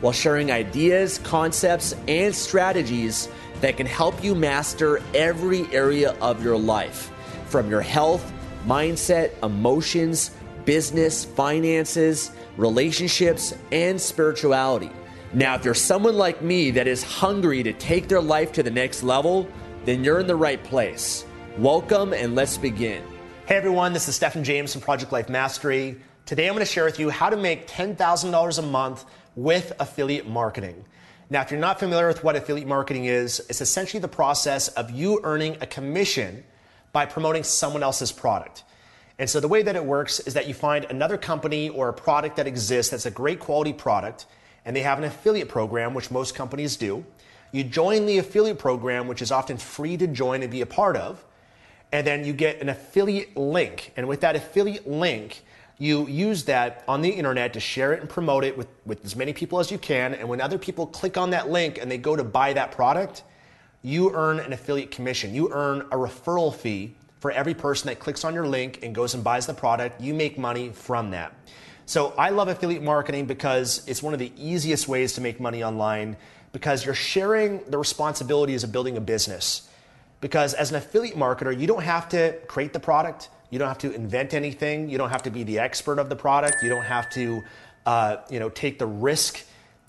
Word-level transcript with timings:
while 0.00 0.12
sharing 0.12 0.50
ideas, 0.50 1.18
concepts, 1.18 1.94
and 2.08 2.34
strategies 2.34 3.28
that 3.60 3.76
can 3.76 3.86
help 3.86 4.22
you 4.24 4.34
master 4.34 5.02
every 5.14 5.70
area 5.72 6.12
of 6.20 6.42
your 6.42 6.56
life 6.58 7.12
from 7.46 7.68
your 7.68 7.80
health, 7.80 8.32
mindset, 8.66 9.30
emotions, 9.42 10.30
business, 10.64 11.24
finances, 11.24 12.30
relationships, 12.56 13.54
and 13.72 14.00
spirituality. 14.00 14.90
Now, 15.32 15.54
if 15.54 15.64
you're 15.64 15.74
someone 15.74 16.16
like 16.16 16.42
me 16.42 16.70
that 16.72 16.86
is 16.86 17.02
hungry 17.02 17.62
to 17.62 17.72
take 17.72 18.08
their 18.08 18.20
life 18.20 18.52
to 18.52 18.62
the 18.62 18.70
next 18.70 19.02
level, 19.02 19.48
then 19.84 20.02
you're 20.02 20.20
in 20.20 20.26
the 20.26 20.36
right 20.36 20.62
place. 20.62 21.24
Welcome 21.58 22.12
and 22.12 22.34
let's 22.34 22.56
begin. 22.56 23.02
Hey 23.46 23.56
everyone, 23.56 23.92
this 23.92 24.08
is 24.08 24.14
Stefan 24.14 24.44
James 24.44 24.72
from 24.72 24.82
Project 24.82 25.12
Life 25.12 25.28
Mastery. 25.28 26.00
Today 26.24 26.46
I'm 26.46 26.54
going 26.54 26.64
to 26.64 26.72
share 26.72 26.84
with 26.84 27.00
you 27.00 27.10
how 27.10 27.28
to 27.28 27.36
make 27.36 27.66
$10,000 27.66 28.58
a 28.58 28.62
month 28.62 29.04
with 29.36 29.72
affiliate 29.78 30.28
marketing. 30.28 30.84
Now, 31.28 31.42
if 31.42 31.50
you're 31.50 31.60
not 31.60 31.78
familiar 31.78 32.08
with 32.08 32.24
what 32.24 32.34
affiliate 32.34 32.66
marketing 32.66 33.04
is, 33.04 33.40
it's 33.48 33.60
essentially 33.60 34.00
the 34.00 34.08
process 34.08 34.68
of 34.68 34.90
you 34.90 35.20
earning 35.22 35.56
a 35.60 35.66
commission 35.66 36.42
by 36.92 37.06
promoting 37.06 37.44
someone 37.44 37.82
else's 37.84 38.10
product. 38.10 38.64
And 39.18 39.30
so 39.30 39.38
the 39.38 39.48
way 39.48 39.62
that 39.62 39.76
it 39.76 39.84
works 39.84 40.18
is 40.20 40.34
that 40.34 40.48
you 40.48 40.54
find 40.54 40.86
another 40.86 41.16
company 41.16 41.68
or 41.68 41.88
a 41.88 41.92
product 41.92 42.36
that 42.36 42.46
exists 42.46 42.90
that's 42.90 43.06
a 43.06 43.10
great 43.10 43.38
quality 43.38 43.72
product, 43.72 44.26
and 44.64 44.74
they 44.74 44.80
have 44.80 44.98
an 44.98 45.04
affiliate 45.04 45.48
program, 45.48 45.94
which 45.94 46.10
most 46.10 46.34
companies 46.34 46.76
do. 46.76 47.04
You 47.52 47.64
join 47.64 48.06
the 48.06 48.18
affiliate 48.18 48.58
program, 48.58 49.08
which 49.08 49.22
is 49.22 49.30
often 49.30 49.56
free 49.56 49.96
to 49.98 50.06
join 50.06 50.42
and 50.42 50.50
be 50.50 50.62
a 50.62 50.66
part 50.66 50.96
of, 50.96 51.24
and 51.92 52.06
then 52.06 52.24
you 52.24 52.32
get 52.32 52.60
an 52.60 52.68
affiliate 52.68 53.36
link. 53.36 53.92
And 53.96 54.08
with 54.08 54.20
that 54.22 54.36
affiliate 54.36 54.88
link, 54.88 55.44
you 55.80 56.06
use 56.08 56.44
that 56.44 56.84
on 56.86 57.00
the 57.00 57.08
internet 57.08 57.54
to 57.54 57.60
share 57.60 57.94
it 57.94 58.00
and 58.00 58.08
promote 58.08 58.44
it 58.44 58.56
with, 58.56 58.68
with 58.84 59.02
as 59.02 59.16
many 59.16 59.32
people 59.32 59.58
as 59.58 59.70
you 59.70 59.78
can. 59.78 60.12
And 60.12 60.28
when 60.28 60.38
other 60.38 60.58
people 60.58 60.86
click 60.86 61.16
on 61.16 61.30
that 61.30 61.48
link 61.48 61.78
and 61.80 61.90
they 61.90 61.96
go 61.96 62.14
to 62.14 62.22
buy 62.22 62.52
that 62.52 62.70
product, 62.70 63.24
you 63.82 64.14
earn 64.14 64.40
an 64.40 64.52
affiliate 64.52 64.90
commission. 64.90 65.34
You 65.34 65.50
earn 65.50 65.80
a 65.90 65.96
referral 65.96 66.54
fee 66.54 66.94
for 67.18 67.30
every 67.30 67.54
person 67.54 67.88
that 67.88 67.98
clicks 67.98 68.24
on 68.24 68.34
your 68.34 68.46
link 68.46 68.80
and 68.82 68.94
goes 68.94 69.14
and 69.14 69.24
buys 69.24 69.46
the 69.46 69.54
product. 69.54 70.02
You 70.02 70.12
make 70.12 70.36
money 70.36 70.68
from 70.68 71.12
that. 71.12 71.32
So 71.86 72.12
I 72.18 72.28
love 72.28 72.48
affiliate 72.48 72.82
marketing 72.82 73.24
because 73.24 73.82
it's 73.88 74.02
one 74.02 74.12
of 74.12 74.20
the 74.20 74.32
easiest 74.36 74.86
ways 74.86 75.14
to 75.14 75.22
make 75.22 75.40
money 75.40 75.64
online 75.64 76.18
because 76.52 76.84
you're 76.84 76.94
sharing 76.94 77.64
the 77.70 77.78
responsibilities 77.78 78.64
of 78.64 78.70
building 78.70 78.98
a 78.98 79.00
business. 79.00 79.66
Because 80.20 80.52
as 80.52 80.70
an 80.70 80.76
affiliate 80.76 81.16
marketer, 81.16 81.58
you 81.58 81.66
don't 81.66 81.82
have 81.82 82.10
to 82.10 82.38
create 82.48 82.74
the 82.74 82.80
product. 82.80 83.30
You 83.50 83.58
don't 83.58 83.68
have 83.68 83.78
to 83.78 83.92
invent 83.92 84.32
anything. 84.32 84.88
You 84.88 84.98
don't 84.98 85.10
have 85.10 85.24
to 85.24 85.30
be 85.30 85.42
the 85.42 85.58
expert 85.58 85.98
of 85.98 86.08
the 86.08 86.16
product. 86.16 86.62
You 86.62 86.68
don't 86.68 86.84
have 86.84 87.10
to, 87.10 87.42
uh, 87.84 88.16
you 88.30 88.38
know, 88.38 88.48
take 88.48 88.78
the 88.78 88.86
risk 88.86 89.44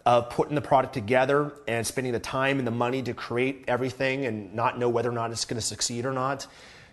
of 0.05 0.31
putting 0.31 0.55
the 0.55 0.61
product 0.61 0.93
together 0.93 1.53
and 1.67 1.85
spending 1.85 2.11
the 2.11 2.19
time 2.19 2.57
and 2.57 2.65
the 2.65 2.71
money 2.71 3.03
to 3.03 3.13
create 3.13 3.65
everything 3.67 4.25
and 4.25 4.55
not 4.55 4.79
know 4.79 4.89
whether 4.89 5.09
or 5.09 5.13
not 5.13 5.31
it's 5.31 5.45
going 5.45 5.59
to 5.59 5.65
succeed 5.65 6.05
or 6.05 6.11
not. 6.11 6.47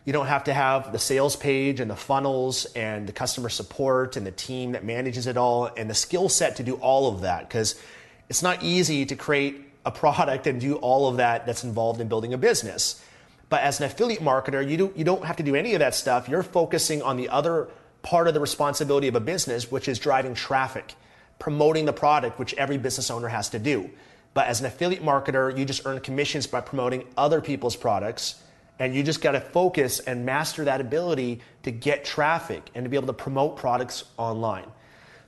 You 0.05 0.13
don't 0.13 0.27
have 0.27 0.45
to 0.45 0.55
have 0.55 0.93
the 0.93 0.99
sales 0.99 1.37
page 1.37 1.81
and 1.81 1.91
the 1.91 1.97
funnels 1.97 2.67
and 2.77 3.07
the 3.07 3.13
customer 3.13 3.49
support 3.49 4.17
and 4.17 4.27
the 4.27 4.31
team 4.31 4.73
that 4.73 4.85
manages 4.85 5.27
it 5.27 5.37
all 5.37 5.71
and 5.77 5.89
the 5.89 5.95
skill 5.95 6.29
set 6.29 6.57
to 6.57 6.63
do 6.63 6.75
all 6.77 7.13
of 7.13 7.23
that 7.23 7.49
because 7.49 7.81
it's 8.29 8.43
not 8.43 8.63
easy 8.63 9.07
to 9.07 9.17
create 9.17 9.65
a 9.87 9.91
product 9.91 10.47
and 10.47 10.61
do 10.61 10.77
all 10.77 11.09
of 11.09 11.17
that 11.17 11.47
that's 11.47 11.65
involved 11.65 12.01
in 12.01 12.09
building 12.09 12.35
a 12.35 12.39
business. 12.39 13.03
But 13.49 13.63
as 13.63 13.81
an 13.81 13.87
affiliate 13.87 14.21
marketer, 14.21 14.69
you, 14.69 14.77
do, 14.77 14.93
you 14.95 15.05
don't 15.05 15.25
have 15.25 15.37
to 15.37 15.43
do 15.43 15.55
any 15.55 15.75
of 15.75 15.81
that 15.81 15.95
stuff. 15.95 16.29
You're 16.29 16.43
focusing 16.43 17.03
on 17.03 17.17
the 17.17 17.29
other 17.31 17.69
part 18.03 18.29
of 18.29 18.35
the 18.35 18.41
responsibility 18.41 19.09
of 19.09 19.15
a 19.15 19.21
business, 19.21 19.71
which 19.71 19.89
is 19.89 19.99
driving 19.99 20.35
traffic, 20.35 20.95
promoting 21.39 21.87
the 21.87 21.93
product, 21.93 22.39
which 22.39 22.55
every 22.55 22.79
business 22.79 23.11
owner 23.11 23.29
has 23.29 23.49
to 23.51 23.59
do. 23.59 23.91
But 24.35 24.47
as 24.47 24.61
an 24.61 24.67
affiliate 24.67 25.03
marketer, 25.03 25.57
you 25.57 25.65
just 25.65 25.87
earn 25.87 26.01
commissions 26.01 26.47
by 26.47 26.61
promoting 26.61 27.05
other 27.17 27.41
people's 27.41 27.77
products. 27.77 28.43
And 28.79 28.95
you 28.95 29.03
just 29.03 29.21
got 29.21 29.33
to 29.33 29.41
focus 29.41 29.99
and 29.99 30.25
master 30.25 30.65
that 30.67 30.81
ability 30.81 31.41
to 31.65 31.71
get 31.71 32.05
traffic 32.05 32.71
and 32.75 32.85
to 32.85 32.89
be 32.89 32.97
able 32.97 33.09
to 33.09 33.13
promote 33.13 33.57
products 33.57 34.05
online. 34.17 34.67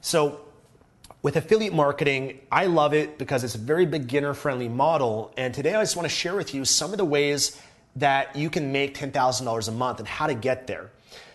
So, 0.00 0.42
with 1.22 1.36
affiliate 1.36 1.74
marketing, 1.74 2.40
I 2.50 2.66
love 2.66 2.94
it 2.94 3.18
because 3.18 3.44
it's 3.44 3.54
a 3.54 3.58
very 3.58 3.84
beginner 3.84 4.32
friendly 4.32 4.68
model. 4.68 5.34
And 5.36 5.52
today 5.52 5.74
I 5.74 5.82
just 5.82 5.94
want 5.94 6.08
to 6.08 6.14
share 6.14 6.34
with 6.34 6.54
you 6.54 6.64
some 6.64 6.92
of 6.92 6.96
the 6.96 7.04
ways 7.04 7.60
that 7.96 8.34
you 8.36 8.50
can 8.50 8.72
make 8.72 8.96
$10,000 8.96 9.68
a 9.68 9.72
month 9.72 9.98
and 9.98 10.08
how 10.08 10.26
to 10.26 10.34
get 10.34 10.66
there. 10.66 10.90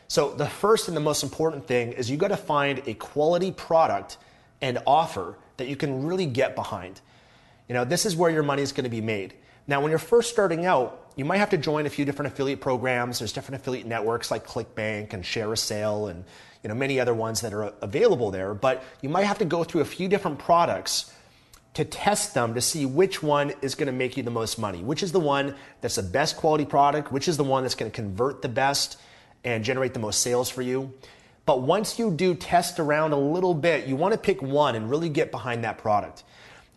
So, 0.07 0.33
the 0.33 0.45
first 0.45 0.87
and 0.87 0.95
the 0.95 1.01
most 1.01 1.23
important 1.23 1.67
thing 1.67 1.93
is 1.93 2.09
you 2.11 2.17
got 2.17 2.27
to 2.27 2.37
find 2.37 2.81
a 2.85 2.93
quality 2.93 3.51
product 3.51 4.17
and 4.61 4.77
offer 4.85 5.35
that 5.57 5.67
you 5.67 5.75
can 5.75 6.05
really 6.05 6.25
get 6.25 6.55
behind. 6.55 7.01
You 7.67 7.73
know, 7.73 7.85
this 7.85 8.05
is 8.05 8.15
where 8.15 8.29
your 8.29 8.43
money 8.43 8.61
is 8.61 8.71
going 8.71 8.83
to 8.83 8.89
be 8.89 9.01
made. 9.01 9.33
Now, 9.67 9.81
when 9.81 9.89
you're 9.89 9.99
first 9.99 10.31
starting 10.31 10.65
out, 10.65 11.11
you 11.15 11.25
might 11.25 11.37
have 11.37 11.49
to 11.51 11.57
join 11.57 11.85
a 11.85 11.89
few 11.89 12.05
different 12.05 12.31
affiliate 12.31 12.61
programs. 12.61 13.19
There's 13.19 13.33
different 13.33 13.61
affiliate 13.61 13.87
networks 13.87 14.29
like 14.29 14.45
ClickBank 14.45 15.13
and 15.13 15.23
ShareASale 15.23 16.11
and 16.11 16.23
you 16.61 16.69
know 16.69 16.75
many 16.75 16.99
other 16.99 17.13
ones 17.13 17.41
that 17.41 17.53
are 17.53 17.73
available 17.81 18.31
there, 18.31 18.53
but 18.53 18.83
you 19.01 19.09
might 19.09 19.23
have 19.23 19.37
to 19.39 19.45
go 19.45 19.63
through 19.63 19.81
a 19.81 19.85
few 19.85 20.07
different 20.07 20.39
products 20.39 21.13
to 21.75 21.85
test 21.85 22.33
them 22.33 22.53
to 22.55 22.61
see 22.61 22.85
which 22.85 23.21
one 23.21 23.53
is 23.61 23.75
going 23.75 23.87
to 23.87 23.93
make 23.93 24.17
you 24.17 24.23
the 24.23 24.31
most 24.31 24.57
money, 24.57 24.81
which 24.81 25.03
is 25.03 25.11
the 25.11 25.19
one 25.19 25.55
that's 25.81 25.95
the 25.95 26.03
best 26.03 26.37
quality 26.37 26.65
product, 26.65 27.11
which 27.11 27.27
is 27.27 27.37
the 27.37 27.43
one 27.43 27.63
that's 27.63 27.75
going 27.75 27.91
to 27.91 27.95
convert 27.95 28.41
the 28.41 28.49
best 28.49 28.97
and 29.43 29.63
generate 29.63 29.93
the 29.93 29.99
most 29.99 30.21
sales 30.21 30.49
for 30.49 30.61
you. 30.61 30.93
But 31.45 31.61
once 31.61 31.99
you 31.99 32.11
do 32.11 32.33
test 32.33 32.79
around 32.79 33.11
a 33.11 33.17
little 33.17 33.53
bit, 33.53 33.87
you 33.87 33.95
want 33.95 34.13
to 34.13 34.17
pick 34.17 34.41
one 34.41 34.75
and 34.75 34.89
really 34.89 35.09
get 35.09 35.31
behind 35.31 35.63
that 35.63 35.77
product. 35.77 36.23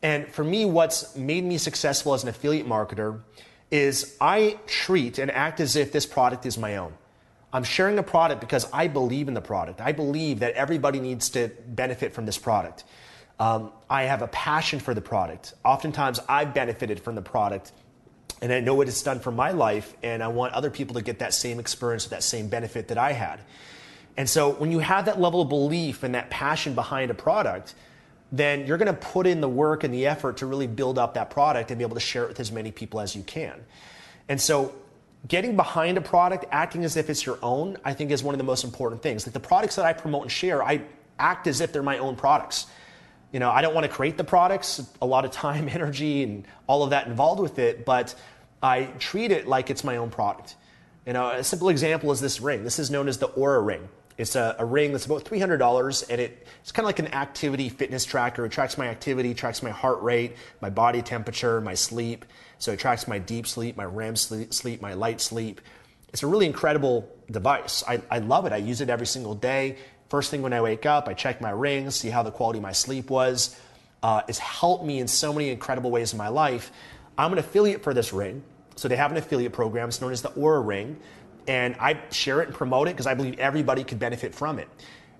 And 0.03 0.29
for 0.29 0.45
me, 0.45 0.65
what's 0.65 1.17
made 1.17 1.45
me 1.45 1.59
successful 1.59 2.13
as 2.13 2.23
an 2.25 2.29
affiliate 2.29 2.67
marketer 2.67 3.21
is 3.71 4.17
I 4.21 4.59
treat 4.67 5.19
and 5.19 5.31
act 5.31 5.61
as 5.61 5.77
if 5.77 5.93
this 5.93 6.07
product 6.07 6.45
is 6.45 6.59
my 6.59 6.77
own. 6.77 6.93
I'm 7.53 7.65
sharing 7.65 7.99
a 7.99 8.03
product 8.03 8.41
because 8.41 8.71
I 8.73 8.89
believe 8.89 9.29
in 9.29 9.35
the 9.35 9.41
product. 9.41 9.81
I 9.81 9.93
believe 9.93 10.41
that 10.41 10.55
everybody 10.55 11.01
needs 11.01 11.31
to 11.31 11.51
benefit 11.67 12.13
from 12.13 12.27
this 12.27 12.37
product. 12.37 12.85
Um, 13.41 13.73
I 13.89 14.05
have 14.05 14.23
a 14.23 14.29
passion 14.29 14.81
for 14.81 14.95
the 14.95 15.01
product. 15.01 15.55
Oftentimes, 15.65 16.21
I've 16.29 16.55
benefited 16.55 17.01
from 17.01 17.15
the 17.15 17.23
product 17.23 17.73
and 18.41 18.53
I 18.53 18.61
know 18.61 18.75
what 18.75 18.89
it's 18.89 19.03
done 19.03 19.19
for 19.21 19.33
my 19.33 19.51
life, 19.51 19.95
and 20.03 20.23
I 20.23 20.29
want 20.29 20.55
other 20.55 20.71
people 20.71 20.95
to 20.95 21.03
get 21.03 21.19
that 21.19 21.35
same 21.35 21.59
experience, 21.59 22.07
that 22.07 22.23
same 22.23 22.49
benefit 22.49 22.89
that 22.89 22.99
I 22.99 23.13
had. 23.13 23.41
And 24.17 24.29
so, 24.29 24.51
when 24.53 24.71
you 24.71 24.79
have 24.79 25.07
that 25.07 25.21
level 25.21 25.41
of 25.41 25.49
belief 25.49 26.03
and 26.03 26.15
that 26.15 26.31
passion 26.31 26.75
behind 26.75 27.11
a 27.11 27.15
product, 27.15 27.75
then 28.31 28.67
you're 28.67 28.79
going 28.79 28.87
to 28.87 29.01
put 29.01 29.27
in 29.27 29.41
the 29.41 29.49
work 29.49 29.85
and 29.85 29.93
the 29.93 30.07
effort 30.07 30.37
to 30.39 30.47
really 30.47 30.67
build 30.67 30.99
up 30.99 31.15
that 31.15 31.31
product 31.31 31.71
and 31.71 31.79
be 31.79 31.85
able 31.85 31.95
to 31.95 32.01
share 32.01 32.25
it 32.25 32.29
with 32.29 32.41
as 32.41 32.53
many 32.53 32.71
people 32.71 33.01
as 33.01 33.17
you 33.17 33.23
can. 33.23 33.65
And 34.29 34.41
so, 34.41 34.75
getting 35.27 35.57
behind 35.57 35.99
a 35.99 36.01
product, 36.01 36.45
acting 36.51 36.85
as 36.85 36.97
if 36.97 37.11
it's 37.11 37.27
your 37.27 37.39
own, 37.43 37.77
I 37.85 37.93
think 37.93 38.11
is 38.11 38.23
one 38.23 38.35
of 38.35 38.39
the 38.39 38.45
most 38.45 38.65
important 38.65 39.03
things. 39.03 39.27
Like 39.27 39.33
the 39.33 39.41
products 39.41 39.77
that 39.77 39.85
I 39.85 39.93
promote 39.93 40.23
and 40.23 40.31
share, 40.31 40.63
I 40.63 40.83
act 41.19 41.47
as 41.49 41.61
if 41.61 41.73
they're 41.73 41.83
my 41.83 41.99
own 41.99 42.15
products. 42.15 42.67
You 43.33 43.41
know, 43.41 43.51
I 43.51 43.61
don't 43.61 43.75
want 43.75 43.85
to 43.85 43.93
create 43.93 44.17
the 44.17 44.25
products, 44.25 44.87
a 45.03 45.07
lot 45.07 45.25
of 45.25 45.31
time, 45.31 45.69
energy, 45.73 46.23
and 46.23 46.47
all 46.67 46.83
of 46.83 46.91
that 46.91 47.07
involved 47.07 47.41
with 47.41 47.59
it, 47.59 47.85
but 47.85 48.15
I 48.63 48.85
treat 48.99 49.31
it 49.31 49.47
like 49.47 49.71
it's 49.71 49.85
my 49.85 49.97
own 49.97 50.11
product. 50.11 50.57
You 51.07 51.13
know, 51.13 51.31
a 51.31 51.45
simple 51.45 51.69
example 51.69 52.11
is 52.13 52.21
this 52.21 52.41
ring. 52.41 52.65
This 52.65 52.79
is 52.79 52.91
known 52.91 53.09
as 53.09 53.19
the 53.19 53.29
Oura 53.29 53.65
ring. 53.65 53.89
It's 54.19 54.35
a, 54.35 54.57
a 54.59 54.65
ring 54.65 54.91
that's 54.91 55.07
about 55.07 55.25
$300 55.25 56.11
and 56.11 56.21
it, 56.21 56.47
it's 56.61 56.73
kind 56.73 56.85
of 56.85 56.89
like 56.89 56.99
an 56.99 57.15
activity 57.15 57.69
fitness 57.69 58.05
tracker. 58.05 58.45
It 58.45 58.51
tracks 58.51 58.77
my 58.77 58.89
activity, 58.89 59.33
tracks 59.33 59.63
my 59.63 59.71
heart 59.71 60.03
rate, 60.03 60.37
my 60.61 60.71
body 60.71 61.03
temperature, 61.03 61.61
my 61.61 61.75
sleep. 61.75 62.25
So 62.59 62.73
it 62.73 62.81
tracks 62.81 63.07
my 63.07 63.19
deep 63.21 63.47
sleep, 63.47 63.77
my 63.77 63.85
REM 63.85 64.17
sleep, 64.17 64.83
my 64.83 64.95
light 64.95 65.21
sleep. 65.21 65.61
It's 66.09 66.25
a 66.25 66.27
really 66.27 66.47
incredible 66.47 67.09
device. 67.31 67.85
I, 67.87 68.03
I 68.11 68.19
love 68.19 68.45
it. 68.45 68.53
I 68.53 68.57
use 68.57 68.81
it 68.81 68.91
every 68.91 69.07
single 69.07 69.35
day. 69.37 69.77
First 70.09 70.31
thing 70.31 70.41
when 70.41 70.53
I 70.53 70.63
wake 70.63 70.87
up, 70.87 71.07
I 71.07 71.15
check 71.15 71.41
my 71.41 71.51
rings, 71.51 71.97
see 71.97 72.09
how 72.09 72.23
the 72.23 72.31
quality 72.31 72.59
of 72.59 72.63
my 72.63 72.73
sleep 72.73 73.11
was. 73.11 73.59
Uh, 74.03 74.23
it's 74.27 74.39
helped 74.39 74.85
me 74.85 75.01
in 75.01 75.09
so 75.09 75.33
many 75.33 75.51
incredible 75.51 75.91
ways 75.91 76.13
in 76.13 76.19
my 76.19 76.29
life. 76.29 76.71
I'm 77.19 77.33
an 77.33 77.39
affiliate 77.39 77.83
for 77.83 77.93
this 77.93 78.13
ring. 78.13 78.43
So 78.77 78.89
they 78.89 78.97
have 78.97 79.11
an 79.11 79.17
affiliate 79.17 79.53
program. 79.53 79.89
It's 79.89 80.01
known 80.01 80.13
as 80.13 80.23
the 80.23 80.31
Oura 80.31 80.65
Ring. 80.65 80.99
And 81.47 81.75
I 81.81 82.01
share 82.11 82.41
it 82.41 82.49
and 82.49 82.57
promote 82.57 82.89
it 82.89 82.93
because 82.93 83.07
I 83.07 83.15
believe 83.15 83.39
everybody 83.39 83.83
could 83.85 83.99
benefit 83.99 84.35
from 84.35 84.59
it. 84.59 84.69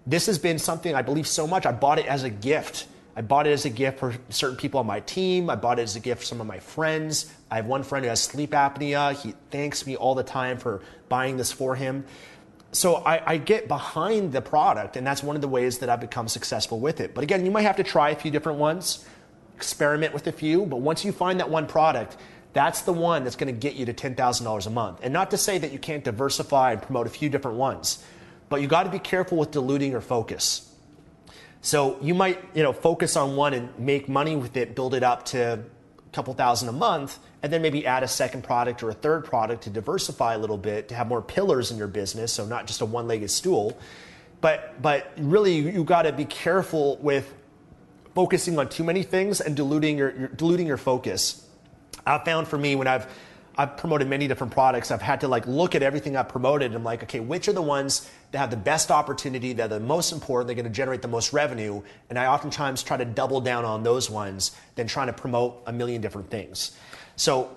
This 0.07 0.27
has 0.27 0.39
been 0.39 0.59
something 0.59 0.95
I 0.95 1.03
believe 1.03 1.27
so 1.27 1.47
much. 1.47 1.67
I 1.67 1.73
bought 1.73 1.99
it 1.99 2.07
as 2.07 2.23
a 2.23 2.31
gift. 2.31 2.87
I 3.17 3.21
bought 3.21 3.47
it 3.47 3.51
as 3.51 3.65
a 3.65 3.71
gift 3.71 3.99
for 3.99 4.15
certain 4.29 4.57
people 4.57 4.79
on 4.79 4.87
my 4.87 5.01
team. 5.01 5.51
I 5.51 5.57
bought 5.57 5.81
it 5.81 5.83
as 5.83 5.97
a 5.97 6.01
gift 6.01 6.21
for 6.21 6.27
some 6.27 6.41
of 6.41 6.47
my 6.47 6.61
friends. 6.61 7.33
I 7.51 7.57
have 7.57 7.67
one 7.67 7.83
friend 7.83 8.05
who 8.05 8.09
has 8.09 8.23
sleep 8.23 8.53
apnea. 8.53 9.13
He 9.13 9.35
thanks 9.51 9.87
me 9.87 9.97
all 9.97 10.15
the 10.15 10.23
time 10.23 10.59
for 10.59 10.81
buying 11.09 11.37
this 11.37 11.51
for 11.51 11.75
him 11.75 12.05
so 12.73 12.97
I, 12.97 13.33
I, 13.33 13.37
get 13.39 13.67
behind 13.67 14.33
the 14.33 14.43
product, 14.43 14.97
and 14.97 15.07
that's 15.07 15.23
one 15.23 15.37
of 15.37 15.43
the 15.43 15.49
ways 15.49 15.79
that 15.79 15.89
I've 15.89 16.01
become 16.01 16.29
successful 16.29 16.79
with 16.79 17.01
it. 17.01 17.15
But 17.15 17.25
again, 17.25 17.45
you 17.47 17.51
might 17.51 17.63
have 17.63 17.77
to 17.77 17.83
try 17.83 18.11
a 18.11 18.15
few 18.15 18.31
different 18.31 18.59
ones, 18.59 19.07
experiment 19.57 20.13
with 20.13 20.27
a 20.27 20.33
few, 20.33 20.67
but 20.67 20.77
once 20.77 21.05
you 21.05 21.13
find 21.13 21.41
that 21.41 21.49
one 21.49 21.67
product, 21.67 22.17
that's 22.53 22.83
the 22.83 22.93
one 22.93 23.25
that's 23.25 23.37
going 23.37 23.53
to 23.53 23.59
get 23.59 23.75
you 23.75 23.87
to 23.87 23.95
$10,000 23.95 24.67
a 24.67 24.71
month. 24.71 25.01
And 25.03 25.13
not 25.13 25.31
to 25.31 25.39
say 25.39 25.59
that 25.59 25.73
you 25.73 25.79
can't 25.79 26.05
diversify 26.05 26.73
and 26.73 26.83
promote 26.83 27.07
a 27.07 27.11
few 27.11 27.29
different 27.29 27.57
ones, 27.57 28.05
but 28.49 28.61
you 28.61 28.67
got 28.67 28.85
to 28.85 28.91
be 28.91 28.99
careful 28.99 29.39
with 29.39 29.51
diluting 29.51 29.91
your 29.91 30.01
focus. 30.01 30.65
So 31.61 31.99
you 32.01 32.15
might, 32.15 32.43
you 32.55 32.63
know, 32.63 32.73
focus 32.73 33.17
on 33.17 33.37
one 33.37 33.55
and 33.55 33.77
make 33.79 34.09
money 34.09 34.37
with 34.37 34.57
it, 34.57 34.75
build 34.75 34.95
it 34.95 35.03
up 35.03 35.25
to 35.27 35.55
a 35.55 36.11
couple 36.13 36.35
thousand 36.35 36.69
a 36.69 36.73
month, 36.73 37.19
and 37.43 37.53
then 37.53 37.63
maybe 37.63 37.87
add 37.87 38.03
a 38.03 38.09
second 38.09 38.43
product 38.43 38.83
or 38.83 38.91
a 38.91 38.95
third 38.95 39.25
product 39.25 39.63
to 39.65 39.71
diversify 39.71 40.35
a 40.35 40.39
little 40.39 40.59
bit, 40.59 40.89
to 40.89 40.95
have 40.95 41.07
more 41.07 41.23
pillars 41.23 41.71
in 41.71 41.79
your 41.79 41.87
business, 41.87 42.33
so 42.33 42.45
not 42.45 42.67
just 42.67 42.81
a 42.81 42.85
one-legged 42.85 43.31
stool. 43.31 43.79
But 44.41 44.81
but 44.81 45.13
really, 45.19 45.57
you 45.57 45.85
got 45.85 46.03
to 46.03 46.13
be 46.13 46.25
careful 46.25 46.97
with 46.99 47.33
focusing 48.15 48.59
on 48.59 48.69
too 48.69 48.85
many 48.85 49.03
things 49.03 49.41
and 49.41 49.57
diluting 49.57 49.99
your, 49.99 50.17
your 50.17 50.29
diluting 50.29 50.67
your 50.67 50.77
focus. 50.77 51.45
I've 52.07 52.25
found 52.25 52.49
for 52.49 52.59
me 52.59 52.75
when 52.75 52.87
I've 52.87 53.07
I've 53.59 53.77
promoted 53.77 54.07
many 54.07 54.29
different 54.29 54.53
products. 54.53 54.93
I've 54.93 55.03
had 55.03 55.21
to 55.23 55.29
like 55.29 55.45
look 55.49 55.75
at 55.75 55.83
everything 55.83 56.17
I've 56.17 56.29
promoted 56.29 56.67
and 56.67 56.77
I'm 56.77 56.85
like, 56.85 57.03
okay, 57.03 57.19
which 57.19 57.49
are 57.49 57.53
the 57.53 57.61
ones 57.61 58.09
that 58.31 58.39
have 58.39 58.51
the 58.51 58.57
best 58.57 58.93
opportunity, 58.93 59.53
that 59.55 59.65
are 59.65 59.81
the 59.81 59.85
most 59.85 60.13
important, 60.13 60.47
they're 60.47 60.55
going 60.55 60.65
to 60.65 60.71
generate 60.71 61.03
the 61.03 61.09
most 61.09 61.33
revenue. 61.33 61.83
And 62.09 62.17
I 62.17 62.27
oftentimes 62.27 62.85
try 62.85 62.97
to 62.97 63.05
double 63.05 63.41
down 63.41 63.65
on 63.65 63.83
those 63.83 64.09
ones 64.09 64.53
than 64.77 64.87
trying 64.87 65.09
to 65.09 65.13
promote 65.13 65.61
a 65.67 65.73
million 65.73 66.01
different 66.01 66.31
things. 66.31 66.79
So 67.17 67.51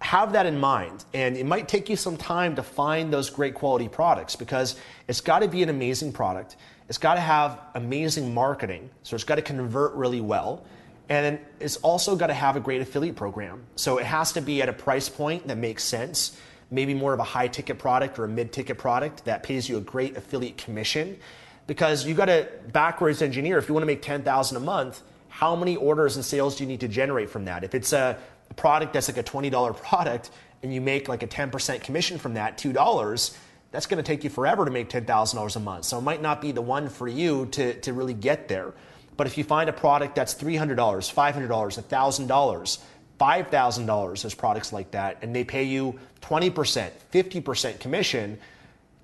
have 0.00 0.32
that 0.32 0.46
in 0.46 0.58
mind. 0.58 1.04
And 1.14 1.36
it 1.36 1.46
might 1.46 1.68
take 1.68 1.88
you 1.88 1.94
some 1.94 2.16
time 2.16 2.56
to 2.56 2.64
find 2.64 3.12
those 3.12 3.30
great 3.30 3.54
quality 3.54 3.88
products 3.88 4.34
because 4.34 4.74
it's 5.06 5.20
got 5.20 5.38
to 5.38 5.48
be 5.48 5.62
an 5.62 5.68
amazing 5.68 6.12
product. 6.12 6.56
It's 6.88 6.98
got 6.98 7.14
to 7.14 7.20
have 7.20 7.60
amazing 7.74 8.34
marketing. 8.34 8.90
So 9.04 9.14
it's 9.14 9.24
got 9.24 9.36
to 9.36 9.42
convert 9.42 9.94
really 9.94 10.20
well. 10.20 10.64
And 11.08 11.38
it's 11.60 11.76
also 11.76 12.16
got 12.16 12.28
to 12.28 12.34
have 12.34 12.56
a 12.56 12.60
great 12.60 12.80
affiliate 12.80 13.16
program. 13.16 13.64
So 13.76 13.98
it 13.98 14.06
has 14.06 14.32
to 14.32 14.40
be 14.40 14.62
at 14.62 14.68
a 14.68 14.72
price 14.72 15.08
point 15.08 15.46
that 15.48 15.58
makes 15.58 15.84
sense, 15.84 16.38
maybe 16.70 16.94
more 16.94 17.12
of 17.12 17.20
a 17.20 17.24
high 17.24 17.48
ticket 17.48 17.78
product 17.78 18.18
or 18.18 18.24
a 18.24 18.28
mid 18.28 18.52
ticket 18.52 18.78
product 18.78 19.24
that 19.26 19.42
pays 19.42 19.68
you 19.68 19.76
a 19.76 19.82
great 19.82 20.16
affiliate 20.16 20.56
commission. 20.56 21.18
Because 21.66 22.06
you've 22.06 22.16
got 22.16 22.26
to 22.26 22.48
backwards 22.72 23.22
engineer. 23.22 23.58
If 23.58 23.68
you 23.68 23.74
want 23.74 23.82
to 23.82 23.86
make 23.86 24.02
10,000 24.02 24.56
a 24.56 24.60
month, 24.60 25.02
how 25.28 25.56
many 25.56 25.76
orders 25.76 26.16
and 26.16 26.24
sales 26.24 26.56
do 26.56 26.64
you 26.64 26.68
need 26.68 26.80
to 26.80 26.88
generate 26.88 27.30
from 27.30 27.46
that? 27.46 27.64
If 27.64 27.74
it's 27.74 27.92
a 27.92 28.18
product 28.56 28.92
that's 28.92 29.08
like 29.08 29.16
a 29.16 29.22
$20 29.22 29.76
product 29.76 30.30
and 30.62 30.72
you 30.72 30.80
make 30.80 31.08
like 31.08 31.22
a 31.22 31.26
10% 31.26 31.82
commission 31.82 32.18
from 32.18 32.34
that, 32.34 32.56
$2, 32.58 33.36
that's 33.70 33.86
going 33.86 34.02
to 34.02 34.06
take 34.06 34.22
you 34.24 34.30
forever 34.30 34.64
to 34.64 34.70
make 34.70 34.88
$10,000 34.88 35.56
a 35.56 35.60
month. 35.60 35.84
So 35.86 35.98
it 35.98 36.02
might 36.02 36.22
not 36.22 36.40
be 36.40 36.52
the 36.52 36.62
one 36.62 36.88
for 36.88 37.08
you 37.08 37.46
to, 37.46 37.74
to 37.80 37.92
really 37.92 38.14
get 38.14 38.46
there. 38.48 38.72
But 39.16 39.26
if 39.26 39.38
you 39.38 39.44
find 39.44 39.70
a 39.70 39.72
product 39.72 40.16
that's 40.16 40.34
$300, 40.34 40.76
$500, 40.76 41.48
$1,000, 41.48 42.78
$5,000, 43.20 44.22
there's 44.22 44.34
products 44.34 44.72
like 44.72 44.90
that, 44.90 45.18
and 45.22 45.34
they 45.34 45.44
pay 45.44 45.64
you 45.64 45.98
20%, 46.20 46.90
50% 47.12 47.80
commission, 47.80 48.38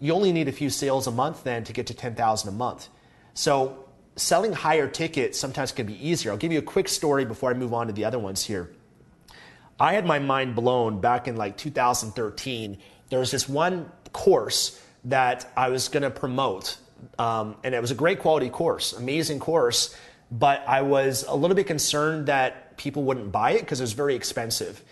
you 0.00 0.12
only 0.12 0.32
need 0.32 0.48
a 0.48 0.52
few 0.52 0.70
sales 0.70 1.06
a 1.06 1.10
month 1.10 1.44
then 1.44 1.62
to 1.64 1.72
get 1.72 1.86
to 1.86 1.94
10,000 1.94 2.48
a 2.48 2.52
month. 2.52 2.88
So 3.34 3.84
selling 4.16 4.52
higher 4.52 4.88
tickets 4.88 5.38
sometimes 5.38 5.70
can 5.70 5.86
be 5.86 6.08
easier. 6.08 6.32
I'll 6.32 6.38
give 6.38 6.52
you 6.52 6.58
a 6.58 6.62
quick 6.62 6.88
story 6.88 7.24
before 7.24 7.50
I 7.50 7.54
move 7.54 7.72
on 7.72 7.86
to 7.86 7.92
the 7.92 8.04
other 8.04 8.18
ones 8.18 8.44
here. 8.44 8.70
I 9.78 9.94
had 9.94 10.04
my 10.04 10.18
mind 10.18 10.56
blown 10.56 11.00
back 11.00 11.28
in 11.28 11.36
like 11.36 11.56
2013. 11.56 12.78
There 13.08 13.18
was 13.18 13.30
this 13.30 13.48
one 13.48 13.90
course 14.12 14.82
that 15.04 15.50
I 15.56 15.68
was 15.68 15.88
going 15.88 16.02
to 16.02 16.10
promote 16.10 16.76
um, 17.18 17.56
and 17.64 17.74
it 17.74 17.80
was 17.80 17.90
a 17.90 17.94
great 17.94 18.18
quality 18.18 18.48
course, 18.48 18.92
amazing 18.92 19.38
course. 19.40 19.96
But 20.30 20.64
I 20.66 20.82
was 20.82 21.24
a 21.26 21.34
little 21.34 21.56
bit 21.56 21.66
concerned 21.66 22.26
that 22.26 22.76
people 22.76 23.02
wouldn't 23.02 23.32
buy 23.32 23.52
it 23.52 23.60
because 23.60 23.80
it 23.80 23.84
was 23.84 23.92
very 23.92 24.14
expensive. 24.14 24.82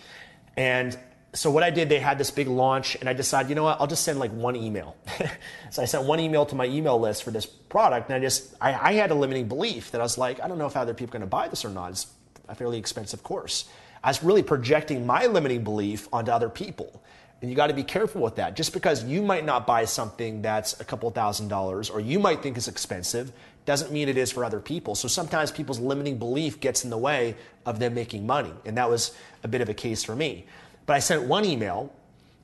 And 0.57 0.99
so 1.35 1.50
what 1.50 1.62
I 1.62 1.71
did, 1.71 1.88
they 1.88 2.00
had 2.00 2.18
this 2.18 2.30
big 2.30 2.49
launch, 2.49 2.97
and 2.97 3.09
I 3.09 3.12
decided, 3.12 3.49
you 3.49 3.54
know 3.54 3.64
what, 3.64 3.80
I'll 3.80 3.87
just 3.87 4.02
send 4.02 4.18
like 4.18 4.33
one 4.33 4.57
email. 4.57 4.97
so 5.71 5.83
I 5.83 5.85
sent 5.85 6.04
one 6.04 6.21
email 6.21 6.47
to 6.47 6.54
my 6.54 6.66
email 6.66 6.99
list 6.99 7.23
for 7.23 7.30
this 7.30 7.47
product, 7.47 8.09
and 8.09 8.16
I 8.16 8.21
just 8.21 8.54
I, 8.61 8.75
I 8.75 8.92
had 8.95 9.11
a 9.11 9.14
limiting 9.14 9.47
belief 9.47 9.90
that 9.92 10.00
I 10.00 10.04
was 10.04 10.18
like, 10.18 10.40
I 10.40 10.49
don't 10.49 10.59
know 10.59 10.66
if 10.66 10.76
other 10.76 10.95
people 10.95 11.16
are 11.16 11.18
going 11.18 11.28
to 11.28 11.28
buy 11.28 11.49
this 11.49 11.64
or 11.64 11.68
not. 11.68 11.90
It's 11.90 12.07
a 12.49 12.54
fairly 12.54 12.78
expensive 12.78 13.23
course. 13.23 13.68
I 14.02 14.09
was 14.09 14.23
really 14.23 14.42
projecting 14.42 15.07
my 15.07 15.26
limiting 15.26 15.64
belief 15.64 16.09
onto 16.12 16.30
other 16.30 16.49
people. 16.49 17.02
And 17.40 17.50
you 17.50 17.57
got 17.57 17.68
to 17.68 17.75
be 17.75 17.85
careful 17.85 18.21
with 18.21 18.37
that. 18.37 18.57
Just 18.57 18.73
because 18.73 19.04
you 19.04 19.23
might 19.23 19.45
not 19.45 19.66
buy 19.66 19.85
something 19.85 20.42
that's 20.42 20.80
a 20.80 20.85
couple 20.85 21.09
thousand 21.11 21.49
dollars 21.49 21.88
or 21.88 22.00
you 22.00 22.18
might 22.18 22.42
think 22.42 22.57
is 22.57 22.66
expensive 22.66 23.33
doesn't 23.64 23.92
mean 23.92 24.09
it 24.09 24.16
is 24.16 24.33
for 24.33 24.45
other 24.45 24.61
people. 24.61 24.95
So 24.95 25.09
sometimes 25.09 25.50
people's 25.50 25.78
limiting 25.78 26.18
belief 26.18 26.59
gets 26.59 26.85
in 26.85 26.90
the 26.90 26.99
way 26.99 27.37
of 27.66 27.78
them 27.78 27.95
making 27.95 28.26
money. 28.26 28.52
And 28.64 28.78
that 28.78 28.88
was 28.88 29.14
a 29.45 29.49
bit 29.49 29.61
of 29.61 29.68
a 29.68 29.75
case 29.75 30.02
for 30.02 30.16
me. 30.16 30.47
But 30.87 30.97
I 30.97 31.00
sent 31.00 31.25
one 31.25 31.45
email, 31.45 31.92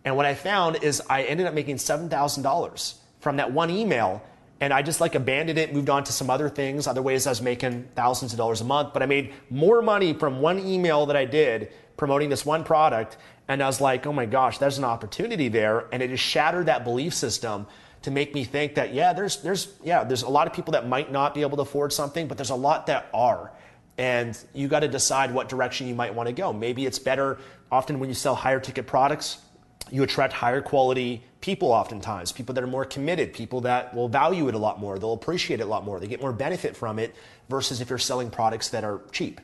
and 0.05 0.17
what 0.17 0.27
I 0.27 0.35
found 0.35 0.85
is 0.85 1.03
I 1.09 1.23
ended 1.23 1.47
up 1.47 1.55
making 1.55 1.77
$7,000 1.77 2.95
from 3.21 3.39
that 3.39 3.51
one 3.51 3.71
email. 3.71 4.23
And 4.65 4.73
I 4.73 4.81
just 4.81 4.99
like 4.99 5.15
abandoned 5.15 5.59
it, 5.59 5.75
moved 5.75 5.91
on 5.91 6.05
to 6.05 6.13
some 6.13 6.31
other 6.31 6.49
things, 6.49 6.87
other 6.87 7.03
ways 7.03 7.27
I 7.27 7.31
was 7.33 7.43
making 7.43 7.87
thousands 7.95 8.33
of 8.33 8.39
dollars 8.39 8.63
a 8.63 8.65
month. 8.65 8.95
But 8.95 9.03
I 9.03 9.07
made 9.07 9.35
more 9.51 9.83
money 9.83 10.15
from 10.15 10.41
one 10.41 10.59
email 10.59 11.05
that 11.05 11.17
I 11.17 11.27
did 11.27 11.71
promoting 11.99 12.31
this 12.31 12.47
one 12.47 12.65
product 12.65 13.19
and 13.47 13.63
I 13.63 13.67
was 13.67 13.83
like, 13.83 14.07
oh 14.07 14.13
my 14.15 14.25
gosh, 14.25 14.57
there's 14.57 14.79
an 14.79 14.85
opportunity 14.85 15.49
there. 15.49 15.85
And 15.93 16.03
it 16.03 16.09
just 16.09 16.23
shattered 16.23 16.65
that 16.65 16.83
belief 16.83 17.13
system 17.13 17.67
to 18.01 18.11
make 18.11 18.33
me 18.33 18.43
think 18.43 18.77
that, 18.77 18.95
yeah, 18.95 19.13
there's, 19.13 19.37
there's, 19.43 19.69
yeah, 19.85 20.03
there's 20.03 20.23
a 20.23 20.31
lot 20.31 20.47
of 20.47 20.55
people 20.55 20.73
that 20.73 20.89
might 20.89 21.13
not 21.13 21.35
be 21.35 21.43
able 21.43 21.59
to 21.59 21.63
afford 21.63 21.93
something, 21.93 22.27
but 22.27 22.39
there's 22.39 22.49
a 22.49 22.55
lot 22.55 22.87
that 22.87 23.11
are. 23.13 23.53
And 23.99 24.35
you 24.55 24.69
got 24.69 24.81
to 24.81 24.89
decide 24.89 25.35
what 25.35 25.51
direction 25.51 25.89
you 25.89 25.95
might 25.95 26.15
want 26.15 26.29
to 26.29 26.33
go. 26.33 26.55
Maybe 26.55 26.87
it's 26.87 26.99
better, 26.99 27.37
often 27.71 28.01
when 28.01 28.09
you 28.09 28.15
sell 28.15 28.35
higher 28.35 28.61
ticket 28.61 28.87
products, 28.87 29.43
you 29.91 30.03
attract 30.03 30.33
higher 30.33 30.61
quality 30.61 31.23
people 31.41 31.73
oftentimes, 31.73 32.33
people 32.33 32.55
that 32.55 32.65
are 32.65 32.69
more 32.69 32.87
committed, 32.87 33.35
people 33.35 33.61
that 33.61 33.95
will 33.95 34.09
value 34.09 34.49
it 34.49 34.55
a 34.55 34.59
lot 34.59 34.81
more, 34.81 34.99
they'll 34.99 35.13
appreciate 35.13 35.61
it 35.61 35.65
a 35.65 35.67
lot 35.67 35.85
more, 35.85 36.01
they 36.01 36.07
get 36.07 36.21
more 36.21 36.33
benefit 36.33 36.75
from 36.77 36.99
it 36.99 37.15
versus 37.51 37.81
if 37.83 37.91
you're 37.91 37.99
selling 37.99 38.31
products 38.31 38.71
that 38.71 38.83
are 38.83 39.03
cheap. 39.13 39.41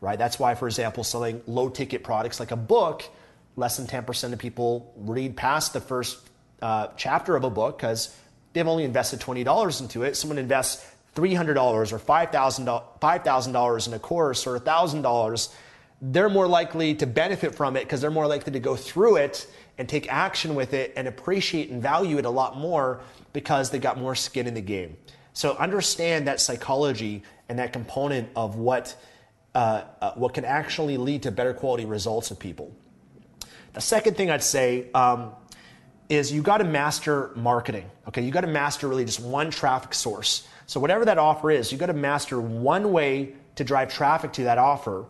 right? 0.00 0.18
That's 0.18 0.38
why, 0.38 0.56
for 0.56 0.66
example, 0.66 1.04
selling 1.04 1.40
low 1.46 1.68
ticket 1.68 2.02
products 2.02 2.40
like 2.40 2.50
a 2.50 2.56
book, 2.56 3.04
less 3.54 3.76
than 3.76 3.86
10% 3.86 4.32
of 4.32 4.38
people 4.38 4.92
read 4.96 5.36
past 5.36 5.72
the 5.72 5.80
first 5.80 6.18
uh, 6.60 6.88
chapter 6.96 7.36
of 7.36 7.44
a 7.44 7.50
book 7.50 7.78
because 7.78 8.14
they've 8.52 8.66
only 8.66 8.84
invested 8.84 9.20
$20 9.20 9.80
into 9.80 10.02
it. 10.02 10.16
Someone 10.16 10.38
invests 10.38 10.84
$300 11.14 11.92
or 11.92 11.98
$5,000 11.98 13.86
in 13.86 13.94
a 13.94 13.98
course 13.98 14.46
or 14.46 14.58
$1,000, 14.58 15.54
they're 16.02 16.28
more 16.28 16.46
likely 16.46 16.94
to 16.94 17.06
benefit 17.06 17.54
from 17.54 17.76
it 17.76 17.84
because 17.84 18.00
they're 18.00 18.10
more 18.10 18.26
likely 18.26 18.52
to 18.52 18.60
go 18.60 18.76
through 18.76 19.16
it 19.16 19.46
and 19.78 19.88
take 19.88 20.10
action 20.10 20.54
with 20.54 20.72
it 20.74 20.92
and 20.96 21.06
appreciate 21.06 21.70
and 21.70 21.82
value 21.82 22.18
it 22.18 22.24
a 22.24 22.30
lot 22.30 22.56
more 22.56 23.00
because 23.32 23.70
they 23.70 23.78
got 23.78 23.98
more 23.98 24.14
skin 24.14 24.46
in 24.46 24.54
the 24.54 24.60
game. 24.60 24.96
So 25.32 25.54
understand 25.56 26.26
that 26.28 26.40
psychology 26.40 27.22
and 27.48 27.58
that 27.58 27.72
component 27.72 28.30
of 28.34 28.56
what 28.56 28.96
uh, 29.54 29.84
uh, 30.02 30.12
what 30.12 30.34
can 30.34 30.44
actually 30.44 30.98
lead 30.98 31.22
to 31.22 31.30
better 31.30 31.54
quality 31.54 31.86
results 31.86 32.30
of 32.30 32.38
people. 32.38 32.74
The 33.72 33.80
second 33.80 34.16
thing 34.16 34.30
I'd 34.30 34.42
say 34.42 34.90
um, 34.92 35.32
is 36.10 36.30
you 36.30 36.42
got 36.42 36.58
to 36.58 36.64
master 36.64 37.30
marketing. 37.36 37.90
Okay, 38.06 38.22
you 38.22 38.30
got 38.30 38.42
to 38.42 38.46
master 38.46 38.86
really 38.86 39.06
just 39.06 39.20
one 39.20 39.50
traffic 39.50 39.94
source. 39.94 40.46
So 40.66 40.78
whatever 40.78 41.06
that 41.06 41.16
offer 41.16 41.50
is, 41.50 41.72
you 41.72 41.78
got 41.78 41.86
to 41.86 41.94
master 41.94 42.40
one 42.40 42.92
way 42.92 43.34
to 43.54 43.64
drive 43.64 43.92
traffic 43.92 44.32
to 44.34 44.44
that 44.44 44.58
offer, 44.58 45.06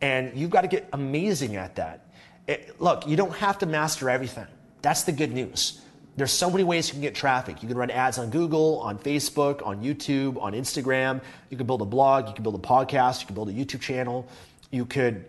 and 0.00 0.36
you've 0.36 0.50
got 0.50 0.60
to 0.62 0.68
get 0.68 0.88
amazing 0.92 1.56
at 1.56 1.74
that. 1.76 2.09
It, 2.46 2.80
look, 2.80 3.06
you 3.06 3.16
don't 3.16 3.34
have 3.36 3.58
to 3.58 3.66
master 3.66 4.10
everything. 4.10 4.46
That's 4.82 5.04
the 5.04 5.12
good 5.12 5.32
news. 5.32 5.80
There's 6.16 6.32
so 6.32 6.50
many 6.50 6.64
ways 6.64 6.88
you 6.88 6.92
can 6.92 7.02
get 7.02 7.14
traffic. 7.14 7.62
You 7.62 7.68
can 7.68 7.78
run 7.78 7.90
ads 7.90 8.18
on 8.18 8.30
Google, 8.30 8.80
on 8.80 8.98
Facebook, 8.98 9.64
on 9.66 9.82
YouTube, 9.82 10.40
on 10.42 10.52
Instagram. 10.52 11.22
You 11.48 11.56
can 11.56 11.66
build 11.66 11.82
a 11.82 11.86
blog. 11.86 12.28
You 12.28 12.34
can 12.34 12.42
build 12.42 12.56
a 12.56 12.58
podcast. 12.58 13.20
You 13.20 13.26
can 13.26 13.34
build 13.34 13.48
a 13.48 13.52
YouTube 13.52 13.80
channel. 13.80 14.28
You 14.70 14.84
could, 14.84 15.24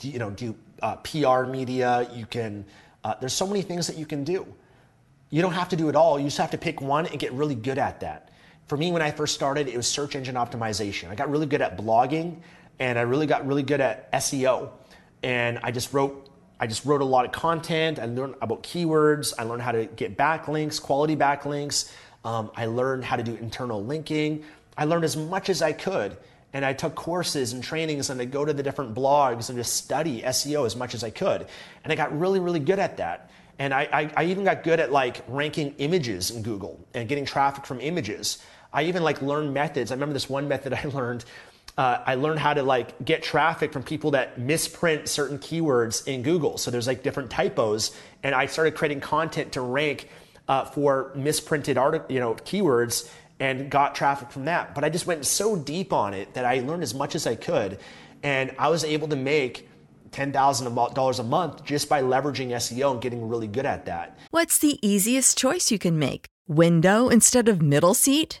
you 0.00 0.18
know, 0.18 0.30
do 0.30 0.54
uh, 0.82 0.96
PR 0.96 1.42
media. 1.44 2.08
You 2.14 2.26
can. 2.26 2.64
Uh, 3.04 3.14
there's 3.20 3.32
so 3.32 3.46
many 3.46 3.62
things 3.62 3.86
that 3.88 3.98
you 3.98 4.06
can 4.06 4.24
do. 4.24 4.46
You 5.30 5.42
don't 5.42 5.52
have 5.52 5.68
to 5.70 5.76
do 5.76 5.88
it 5.88 5.96
all. 5.96 6.18
You 6.18 6.26
just 6.26 6.38
have 6.38 6.52
to 6.52 6.58
pick 6.58 6.80
one 6.80 7.06
and 7.06 7.18
get 7.18 7.32
really 7.32 7.54
good 7.54 7.78
at 7.78 8.00
that. 8.00 8.30
For 8.66 8.76
me, 8.76 8.92
when 8.92 9.02
I 9.02 9.10
first 9.10 9.34
started, 9.34 9.68
it 9.68 9.76
was 9.76 9.86
search 9.86 10.16
engine 10.16 10.34
optimization. 10.34 11.10
I 11.10 11.14
got 11.14 11.30
really 11.30 11.46
good 11.46 11.62
at 11.62 11.76
blogging, 11.76 12.38
and 12.78 12.98
I 12.98 13.02
really 13.02 13.26
got 13.26 13.46
really 13.46 13.62
good 13.62 13.80
at 13.80 14.10
SEO. 14.12 14.70
And 15.22 15.58
I 15.62 15.70
just 15.70 15.92
wrote 15.92 16.30
I 16.58 16.66
just 16.66 16.86
wrote 16.86 17.02
a 17.02 17.04
lot 17.04 17.26
of 17.26 17.32
content. 17.32 17.98
I 17.98 18.06
learned 18.06 18.36
about 18.40 18.62
keywords. 18.62 19.34
I 19.38 19.42
learned 19.42 19.60
how 19.60 19.72
to 19.72 19.84
get 19.84 20.16
backlinks, 20.16 20.80
quality 20.80 21.14
backlinks. 21.14 21.92
Um, 22.24 22.50
I 22.56 22.66
learned 22.66 23.04
how 23.04 23.16
to 23.16 23.22
do 23.22 23.34
internal 23.34 23.84
linking. 23.84 24.42
I 24.76 24.86
learned 24.86 25.04
as 25.04 25.16
much 25.16 25.50
as 25.50 25.60
I 25.60 25.72
could. 25.72 26.16
And 26.52 26.64
I 26.64 26.72
took 26.72 26.94
courses 26.94 27.52
and 27.52 27.62
trainings 27.62 28.08
and 28.08 28.20
I 28.20 28.24
go 28.24 28.44
to 28.44 28.54
the 28.54 28.62
different 28.62 28.94
blogs 28.94 29.50
and 29.50 29.58
just 29.58 29.76
study 29.76 30.22
SEO 30.22 30.64
as 30.64 30.74
much 30.76 30.94
as 30.94 31.04
I 31.04 31.10
could. 31.10 31.46
And 31.84 31.92
I 31.92 31.96
got 31.96 32.18
really, 32.18 32.40
really 32.40 32.60
good 32.60 32.78
at 32.78 32.96
that. 32.96 33.30
And 33.58 33.74
I, 33.74 33.88
I, 33.92 34.10
I 34.16 34.24
even 34.24 34.44
got 34.44 34.62
good 34.62 34.80
at 34.80 34.90
like 34.90 35.22
ranking 35.28 35.74
images 35.76 36.30
in 36.30 36.42
Google 36.42 36.80
and 36.94 37.08
getting 37.08 37.26
traffic 37.26 37.66
from 37.66 37.80
images. 37.80 38.38
I 38.72 38.84
even 38.84 39.02
like 39.02 39.20
learned 39.20 39.52
methods. 39.52 39.90
I 39.90 39.94
remember 39.94 40.14
this 40.14 40.30
one 40.30 40.48
method 40.48 40.72
I 40.84 40.84
learned 40.84 41.26
uh, 41.76 41.98
I 42.06 42.14
learned 42.14 42.38
how 42.38 42.54
to 42.54 42.62
like 42.62 43.04
get 43.04 43.22
traffic 43.22 43.72
from 43.72 43.82
people 43.82 44.12
that 44.12 44.38
misprint 44.38 45.08
certain 45.08 45.38
keywords 45.38 46.06
in 46.06 46.22
Google. 46.22 46.56
So 46.58 46.70
there's 46.70 46.86
like 46.86 47.02
different 47.02 47.30
typos, 47.30 47.94
and 48.22 48.34
I 48.34 48.46
started 48.46 48.74
creating 48.74 49.00
content 49.00 49.52
to 49.52 49.60
rank 49.60 50.08
uh, 50.48 50.64
for 50.64 51.12
misprinted 51.14 51.76
art, 51.76 52.10
you 52.10 52.20
know, 52.20 52.34
keywords, 52.34 53.10
and 53.38 53.70
got 53.70 53.94
traffic 53.94 54.30
from 54.30 54.46
that. 54.46 54.74
But 54.74 54.84
I 54.84 54.88
just 54.88 55.06
went 55.06 55.26
so 55.26 55.56
deep 55.56 55.92
on 55.92 56.14
it 56.14 56.34
that 56.34 56.44
I 56.44 56.60
learned 56.60 56.82
as 56.82 56.94
much 56.94 57.14
as 57.14 57.26
I 57.26 57.34
could, 57.34 57.78
and 58.22 58.54
I 58.58 58.68
was 58.68 58.82
able 58.82 59.08
to 59.08 59.16
make 59.16 59.68
$10,000 60.12 61.18
a 61.18 61.22
month 61.22 61.64
just 61.64 61.90
by 61.90 62.00
leveraging 62.00 62.48
SEO 62.48 62.92
and 62.92 63.02
getting 63.02 63.28
really 63.28 63.48
good 63.48 63.66
at 63.66 63.84
that. 63.84 64.18
What's 64.30 64.58
the 64.58 64.78
easiest 64.86 65.36
choice 65.36 65.70
you 65.70 65.78
can 65.78 65.98
make? 65.98 66.26
Window 66.48 67.08
instead 67.08 67.48
of 67.48 67.60
middle 67.60 67.92
seat? 67.92 68.40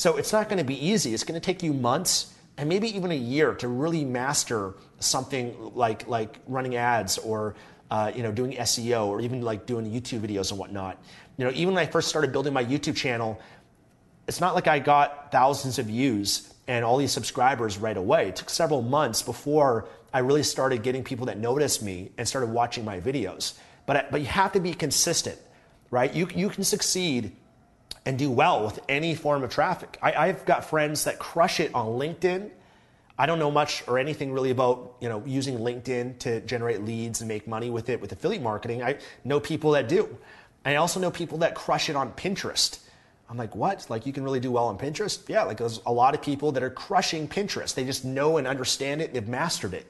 So 0.00 0.16
it's 0.16 0.32
not 0.32 0.48
going 0.48 0.56
to 0.56 0.64
be 0.64 0.82
easy. 0.82 1.12
It's 1.12 1.24
going 1.24 1.38
to 1.38 1.44
take 1.44 1.62
you 1.62 1.74
months 1.74 2.32
and 2.56 2.70
maybe 2.70 2.88
even 2.96 3.10
a 3.10 3.14
year 3.14 3.52
to 3.56 3.68
really 3.68 4.02
master 4.02 4.72
something 4.98 5.54
like 5.74 6.08
like 6.08 6.38
running 6.46 6.76
ads 6.76 7.18
or 7.18 7.54
uh, 7.90 8.10
you 8.14 8.22
know 8.22 8.32
doing 8.32 8.52
SEO 8.52 9.08
or 9.08 9.20
even 9.20 9.42
like 9.42 9.66
doing 9.66 9.84
YouTube 9.84 10.20
videos 10.20 10.52
and 10.52 10.58
whatnot. 10.58 10.96
You 11.36 11.44
know, 11.44 11.50
even 11.50 11.74
when 11.74 11.86
I 11.86 11.86
first 11.86 12.08
started 12.08 12.32
building 12.32 12.54
my 12.54 12.64
YouTube 12.64 12.96
channel, 12.96 13.42
it's 14.26 14.40
not 14.40 14.54
like 14.54 14.68
I 14.68 14.78
got 14.78 15.30
thousands 15.30 15.78
of 15.78 15.84
views 15.84 16.54
and 16.66 16.82
all 16.82 16.96
these 16.96 17.12
subscribers 17.12 17.76
right 17.76 17.98
away. 17.98 18.28
It 18.28 18.36
took 18.36 18.48
several 18.48 18.80
months 18.80 19.20
before 19.20 19.86
I 20.14 20.20
really 20.20 20.44
started 20.44 20.82
getting 20.82 21.04
people 21.04 21.26
that 21.26 21.36
noticed 21.36 21.82
me 21.82 22.10
and 22.16 22.26
started 22.26 22.48
watching 22.48 22.86
my 22.86 23.02
videos. 23.02 23.58
But 23.84 24.10
but 24.10 24.22
you 24.22 24.28
have 24.28 24.52
to 24.52 24.60
be 24.60 24.72
consistent, 24.72 25.38
right? 25.90 26.10
You 26.14 26.26
you 26.34 26.48
can 26.48 26.64
succeed 26.64 27.36
and 28.06 28.18
do 28.18 28.30
well 28.30 28.64
with 28.64 28.80
any 28.88 29.14
form 29.14 29.42
of 29.42 29.50
traffic. 29.50 29.98
I, 30.00 30.28
have 30.28 30.44
got 30.44 30.64
friends 30.64 31.04
that 31.04 31.18
crush 31.18 31.60
it 31.60 31.74
on 31.74 31.86
LinkedIn. 31.98 32.50
I 33.18 33.26
don't 33.26 33.38
know 33.38 33.50
much 33.50 33.84
or 33.86 33.98
anything 33.98 34.32
really 34.32 34.50
about 34.50 34.94
you 35.00 35.08
know 35.08 35.22
using 35.26 35.58
LinkedIn 35.58 36.18
to 36.20 36.40
generate 36.40 36.82
leads 36.82 37.20
and 37.20 37.28
make 37.28 37.46
money 37.46 37.68
with 37.68 37.90
it 37.90 38.00
with 38.00 38.12
affiliate 38.12 38.42
marketing. 38.42 38.82
I 38.82 38.98
know 39.24 39.40
people 39.40 39.72
that 39.72 39.88
do. 39.88 40.16
I 40.64 40.76
also 40.76 41.00
know 41.00 41.10
people 41.10 41.38
that 41.38 41.54
crush 41.54 41.90
it 41.90 41.96
on 41.96 42.12
Pinterest. 42.12 42.78
I'm 43.28 43.36
like, 43.36 43.54
what? 43.54 43.86
Like 43.88 44.06
you 44.06 44.12
can 44.12 44.24
really 44.24 44.40
do 44.40 44.50
well 44.50 44.66
on 44.66 44.78
Pinterest? 44.78 45.28
Yeah, 45.28 45.44
like 45.44 45.58
there's 45.58 45.80
a 45.86 45.92
lot 45.92 46.14
of 46.14 46.22
people 46.22 46.52
that 46.52 46.62
are 46.62 46.70
crushing 46.70 47.28
Pinterest. 47.28 47.74
They 47.74 47.84
just 47.84 48.04
know 48.04 48.38
and 48.38 48.46
understand 48.46 49.00
it. 49.02 49.12
They've 49.12 49.28
mastered 49.28 49.74
it. 49.74 49.86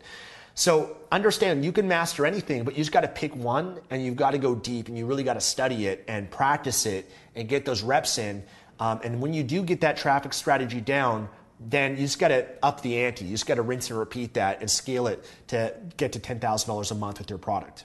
So 0.54 0.96
understand 1.12 1.64
you 1.64 1.72
can 1.72 1.88
master 1.88 2.26
anything, 2.26 2.64
but 2.64 2.74
you 2.74 2.80
just 2.80 2.92
got 2.92 3.02
to 3.02 3.08
pick 3.08 3.34
one 3.34 3.80
and 3.90 4.04
you've 4.04 4.16
got 4.16 4.32
to 4.32 4.38
go 4.38 4.54
deep 4.54 4.88
and 4.88 4.98
you 4.98 5.06
really 5.06 5.22
got 5.22 5.34
to 5.34 5.40
study 5.40 5.86
it 5.86 6.04
and 6.08 6.30
practice 6.30 6.86
it 6.86 7.10
and 7.34 7.48
get 7.48 7.64
those 7.64 7.82
reps 7.82 8.18
in. 8.18 8.42
Um, 8.78 9.00
and 9.04 9.20
when 9.20 9.32
you 9.32 9.42
do 9.42 9.62
get 9.62 9.80
that 9.82 9.96
traffic 9.96 10.32
strategy 10.32 10.80
down, 10.80 11.28
then 11.60 11.92
you 11.92 11.98
just 11.98 12.18
got 12.18 12.28
to 12.28 12.46
up 12.62 12.80
the 12.80 12.98
ante. 13.04 13.26
You 13.26 13.32
just 13.32 13.46
got 13.46 13.56
to 13.56 13.62
rinse 13.62 13.90
and 13.90 13.98
repeat 13.98 14.34
that 14.34 14.60
and 14.60 14.70
scale 14.70 15.06
it 15.06 15.24
to 15.48 15.74
get 15.96 16.12
to 16.12 16.20
$10,000 16.20 16.90
a 16.90 16.94
month 16.94 17.18
with 17.18 17.28
your 17.28 17.38
product. 17.38 17.84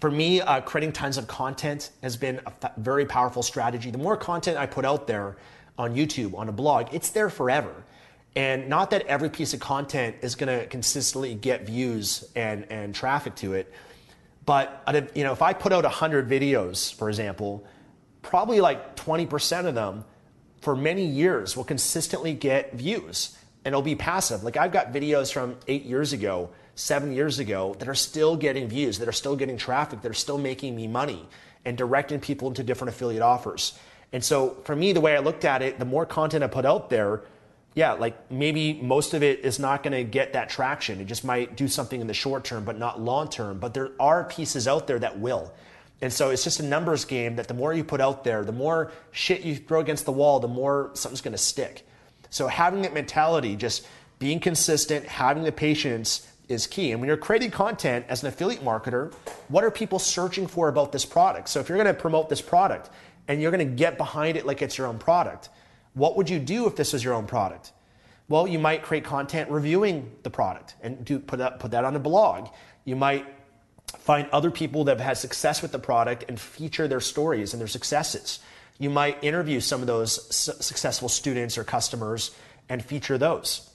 For 0.00 0.10
me, 0.10 0.40
uh, 0.40 0.60
creating 0.60 0.92
tons 0.92 1.16
of 1.16 1.28
content 1.28 1.90
has 2.02 2.16
been 2.16 2.40
a 2.62 2.70
very 2.76 3.06
powerful 3.06 3.42
strategy. 3.42 3.90
The 3.90 3.98
more 3.98 4.16
content 4.16 4.58
I 4.58 4.66
put 4.66 4.84
out 4.84 5.06
there 5.06 5.36
on 5.78 5.94
YouTube, 5.94 6.36
on 6.36 6.48
a 6.48 6.52
blog, 6.52 6.92
it's 6.92 7.10
there 7.10 7.30
forever. 7.30 7.83
And 8.36 8.68
not 8.68 8.90
that 8.90 9.06
every 9.06 9.30
piece 9.30 9.54
of 9.54 9.60
content 9.60 10.16
is 10.22 10.34
going 10.34 10.58
to 10.58 10.66
consistently 10.66 11.34
get 11.34 11.66
views 11.66 12.24
and, 12.34 12.66
and 12.70 12.94
traffic 12.94 13.36
to 13.36 13.52
it, 13.52 13.72
But 14.44 14.82
you 15.14 15.24
know, 15.24 15.32
if 15.32 15.40
I 15.40 15.52
put 15.52 15.72
out 15.72 15.84
100 15.84 16.28
videos, 16.28 16.92
for 16.92 17.08
example, 17.08 17.64
probably 18.22 18.60
like 18.60 18.96
20% 18.96 19.66
of 19.66 19.74
them 19.74 20.04
for 20.60 20.74
many 20.74 21.04
years 21.04 21.56
will 21.56 21.64
consistently 21.64 22.32
get 22.34 22.74
views 22.74 23.36
and 23.64 23.72
it'll 23.72 23.82
be 23.82 23.94
passive. 23.94 24.42
Like 24.42 24.56
I've 24.56 24.72
got 24.72 24.92
videos 24.92 25.32
from 25.32 25.56
eight 25.68 25.84
years 25.84 26.12
ago, 26.12 26.50
seven 26.74 27.12
years 27.12 27.38
ago 27.38 27.74
that 27.78 27.88
are 27.88 27.94
still 27.94 28.36
getting 28.36 28.68
views, 28.68 28.98
that 28.98 29.08
are 29.08 29.12
still 29.12 29.36
getting 29.36 29.56
traffic, 29.56 30.02
that 30.02 30.10
are 30.10 30.14
still 30.14 30.38
making 30.38 30.74
me 30.74 30.88
money 30.88 31.26
and 31.64 31.78
directing 31.78 32.20
people 32.20 32.48
into 32.48 32.62
different 32.62 32.94
affiliate 32.94 33.22
offers. 33.22 33.78
And 34.12 34.22
so 34.22 34.56
for 34.64 34.76
me, 34.76 34.92
the 34.92 35.00
way 35.00 35.16
I 35.16 35.20
looked 35.20 35.44
at 35.44 35.62
it, 35.62 35.78
the 35.78 35.84
more 35.84 36.04
content 36.04 36.44
I 36.44 36.48
put 36.48 36.66
out 36.66 36.90
there, 36.90 37.22
yeah, 37.74 37.92
like 37.92 38.30
maybe 38.30 38.74
most 38.74 39.14
of 39.14 39.22
it 39.22 39.40
is 39.40 39.58
not 39.58 39.82
going 39.82 39.92
to 39.92 40.04
get 40.04 40.32
that 40.34 40.48
traction. 40.48 41.00
It 41.00 41.06
just 41.06 41.24
might 41.24 41.56
do 41.56 41.66
something 41.66 42.00
in 42.00 42.06
the 42.06 42.14
short 42.14 42.44
term, 42.44 42.64
but 42.64 42.78
not 42.78 43.00
long 43.00 43.28
term. 43.28 43.58
But 43.58 43.74
there 43.74 43.90
are 43.98 44.24
pieces 44.24 44.68
out 44.68 44.86
there 44.86 44.98
that 45.00 45.18
will. 45.18 45.52
And 46.00 46.12
so 46.12 46.30
it's 46.30 46.44
just 46.44 46.60
a 46.60 46.64
numbers 46.64 47.04
game 47.04 47.36
that 47.36 47.48
the 47.48 47.54
more 47.54 47.72
you 47.72 47.82
put 47.82 48.00
out 48.00 48.24
there, 48.24 48.44
the 48.44 48.52
more 48.52 48.92
shit 49.10 49.42
you 49.42 49.56
throw 49.56 49.80
against 49.80 50.04
the 50.04 50.12
wall, 50.12 50.38
the 50.38 50.48
more 50.48 50.90
something's 50.94 51.20
going 51.20 51.32
to 51.32 51.38
stick. 51.38 51.86
So 52.30 52.46
having 52.46 52.82
that 52.82 52.94
mentality, 52.94 53.56
just 53.56 53.86
being 54.18 54.38
consistent, 54.38 55.06
having 55.06 55.42
the 55.42 55.52
patience 55.52 56.28
is 56.48 56.66
key. 56.66 56.92
And 56.92 57.00
when 57.00 57.08
you're 57.08 57.16
creating 57.16 57.50
content 57.50 58.06
as 58.08 58.22
an 58.22 58.28
affiliate 58.28 58.62
marketer, 58.62 59.12
what 59.48 59.64
are 59.64 59.70
people 59.70 59.98
searching 59.98 60.46
for 60.46 60.68
about 60.68 60.92
this 60.92 61.04
product? 61.04 61.48
So 61.48 61.60
if 61.60 61.68
you're 61.68 61.78
going 61.78 61.92
to 61.92 61.94
promote 61.94 62.28
this 62.28 62.42
product 62.42 62.90
and 63.26 63.40
you're 63.40 63.50
going 63.50 63.66
to 63.66 63.74
get 63.74 63.96
behind 63.96 64.36
it 64.36 64.46
like 64.46 64.62
it's 64.62 64.76
your 64.76 64.86
own 64.86 64.98
product, 64.98 65.48
what 65.94 66.16
would 66.16 66.28
you 66.28 66.38
do 66.38 66.66
if 66.66 66.76
this 66.76 66.92
was 66.92 67.02
your 67.02 67.14
own 67.14 67.26
product? 67.26 67.72
Well, 68.28 68.46
you 68.46 68.58
might 68.58 68.82
create 68.82 69.04
content 69.04 69.50
reviewing 69.50 70.10
the 70.22 70.30
product 70.30 70.74
and 70.82 71.04
do, 71.04 71.18
put, 71.18 71.38
that, 71.38 71.60
put 71.60 71.72
that 71.72 71.84
on 71.84 71.94
a 71.94 71.98
blog. 71.98 72.48
You 72.84 72.96
might 72.96 73.26
find 73.98 74.28
other 74.30 74.50
people 74.50 74.84
that 74.84 74.98
have 74.98 75.06
had 75.06 75.18
success 75.18 75.62
with 75.62 75.72
the 75.72 75.78
product 75.78 76.24
and 76.28 76.40
feature 76.40 76.88
their 76.88 77.00
stories 77.00 77.52
and 77.52 77.60
their 77.60 77.68
successes. 77.68 78.40
You 78.78 78.90
might 78.90 79.22
interview 79.22 79.60
some 79.60 79.80
of 79.80 79.86
those 79.86 80.34
su- 80.34 80.52
successful 80.60 81.08
students 81.08 81.56
or 81.58 81.64
customers 81.64 82.34
and 82.68 82.84
feature 82.84 83.18
those. 83.18 83.70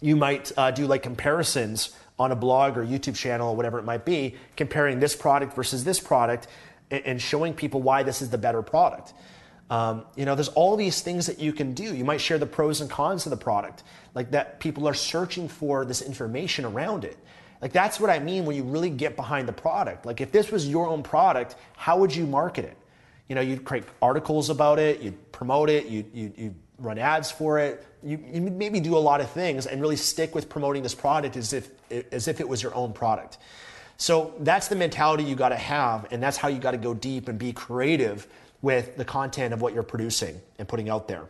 You 0.00 0.16
might 0.16 0.52
uh, 0.56 0.70
do 0.72 0.86
like 0.86 1.02
comparisons 1.02 1.94
on 2.18 2.32
a 2.32 2.36
blog 2.36 2.76
or 2.76 2.84
YouTube 2.84 3.14
channel 3.14 3.50
or 3.50 3.56
whatever 3.56 3.78
it 3.78 3.84
might 3.84 4.04
be, 4.04 4.36
comparing 4.56 5.00
this 5.00 5.14
product 5.14 5.54
versus 5.54 5.84
this 5.84 6.00
product 6.00 6.48
and, 6.90 7.04
and 7.04 7.22
showing 7.22 7.52
people 7.54 7.82
why 7.82 8.02
this 8.02 8.22
is 8.22 8.30
the 8.30 8.38
better 8.38 8.62
product. 8.62 9.12
Um, 9.68 10.04
you 10.14 10.24
know, 10.24 10.34
there's 10.34 10.48
all 10.48 10.76
these 10.76 11.00
things 11.00 11.26
that 11.26 11.40
you 11.40 11.52
can 11.52 11.74
do. 11.74 11.94
You 11.94 12.04
might 12.04 12.20
share 12.20 12.38
the 12.38 12.46
pros 12.46 12.80
and 12.80 12.88
cons 12.88 13.26
of 13.26 13.30
the 13.30 13.36
product, 13.36 13.82
like 14.14 14.30
that 14.30 14.60
people 14.60 14.86
are 14.88 14.94
searching 14.94 15.48
for 15.48 15.84
this 15.84 16.02
information 16.02 16.64
around 16.64 17.04
it. 17.04 17.16
Like 17.60 17.72
that's 17.72 17.98
what 17.98 18.10
I 18.10 18.18
mean 18.18 18.44
when 18.44 18.54
you 18.54 18.62
really 18.62 18.90
get 18.90 19.16
behind 19.16 19.48
the 19.48 19.52
product. 19.52 20.06
Like 20.06 20.20
if 20.20 20.30
this 20.30 20.52
was 20.52 20.68
your 20.68 20.86
own 20.86 21.02
product, 21.02 21.56
how 21.76 21.98
would 21.98 22.14
you 22.14 22.26
market 22.26 22.64
it? 22.64 22.76
You 23.28 23.34
know, 23.34 23.40
you'd 23.40 23.64
create 23.64 23.84
articles 24.00 24.50
about 24.50 24.78
it, 24.78 25.00
you'd 25.00 25.32
promote 25.32 25.68
it, 25.68 25.86
you'd, 25.86 26.06
you'd, 26.14 26.38
you'd 26.38 26.54
run 26.78 26.98
ads 26.98 27.30
for 27.30 27.58
it. 27.58 27.84
You, 28.04 28.22
you 28.32 28.40
maybe 28.40 28.78
do 28.78 28.96
a 28.96 29.00
lot 29.00 29.20
of 29.20 29.30
things 29.30 29.66
and 29.66 29.80
really 29.80 29.96
stick 29.96 30.34
with 30.34 30.48
promoting 30.48 30.84
this 30.84 30.94
product 30.94 31.36
as 31.36 31.52
if, 31.52 31.70
as 32.12 32.28
if 32.28 32.40
it 32.40 32.48
was 32.48 32.62
your 32.62 32.74
own 32.74 32.92
product. 32.92 33.38
So 33.96 34.34
that's 34.40 34.68
the 34.68 34.76
mentality 34.76 35.24
you 35.24 35.34
got 35.34 35.48
to 35.48 35.56
have, 35.56 36.06
and 36.12 36.22
that's 36.22 36.36
how 36.36 36.48
you 36.48 36.58
got 36.58 36.72
to 36.72 36.76
go 36.76 36.92
deep 36.92 37.28
and 37.28 37.38
be 37.38 37.52
creative 37.52 38.28
with 38.62 38.96
the 38.96 39.04
content 39.04 39.52
of 39.52 39.60
what 39.60 39.74
you're 39.74 39.82
producing 39.82 40.40
and 40.58 40.66
putting 40.66 40.88
out 40.88 41.08
there. 41.08 41.24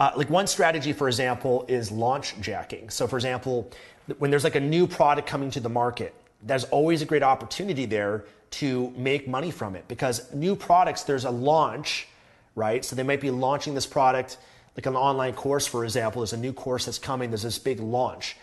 Uh, 0.00 0.10
like 0.16 0.28
one 0.28 0.46
strategy, 0.46 0.92
for 0.92 1.08
example, 1.08 1.64
is 1.68 1.90
launch 1.90 2.34
jacking. 2.40 2.90
So, 2.90 3.06
for 3.06 3.16
example, 3.16 3.70
when 4.18 4.30
there's 4.30 4.44
like 4.44 4.56
a 4.56 4.60
new 4.60 4.86
product 4.86 5.28
coming 5.28 5.50
to 5.52 5.60
the 5.60 5.68
market, 5.68 6.14
there's 6.42 6.64
always 6.64 7.00
a 7.00 7.04
great 7.06 7.22
opportunity 7.22 7.86
there 7.86 8.24
to 8.50 8.92
make 8.96 9.26
money 9.26 9.50
from 9.50 9.74
it 9.74 9.86
because 9.88 10.32
new 10.32 10.54
products, 10.54 11.02
there's 11.04 11.24
a 11.24 11.30
launch, 11.30 12.08
right? 12.54 12.84
So 12.84 12.94
they 12.94 13.02
might 13.02 13.20
be 13.20 13.30
launching 13.30 13.74
this 13.74 13.86
product, 13.86 14.36
like 14.76 14.86
an 14.86 14.96
online 14.96 15.32
course, 15.32 15.66
for 15.66 15.84
example. 15.84 16.22
There's 16.22 16.34
a 16.34 16.36
new 16.36 16.52
course 16.52 16.84
that's 16.84 16.98
coming, 16.98 17.30
there's 17.30 17.42
this 17.42 17.58
big 17.58 17.80
launch. 17.80 18.36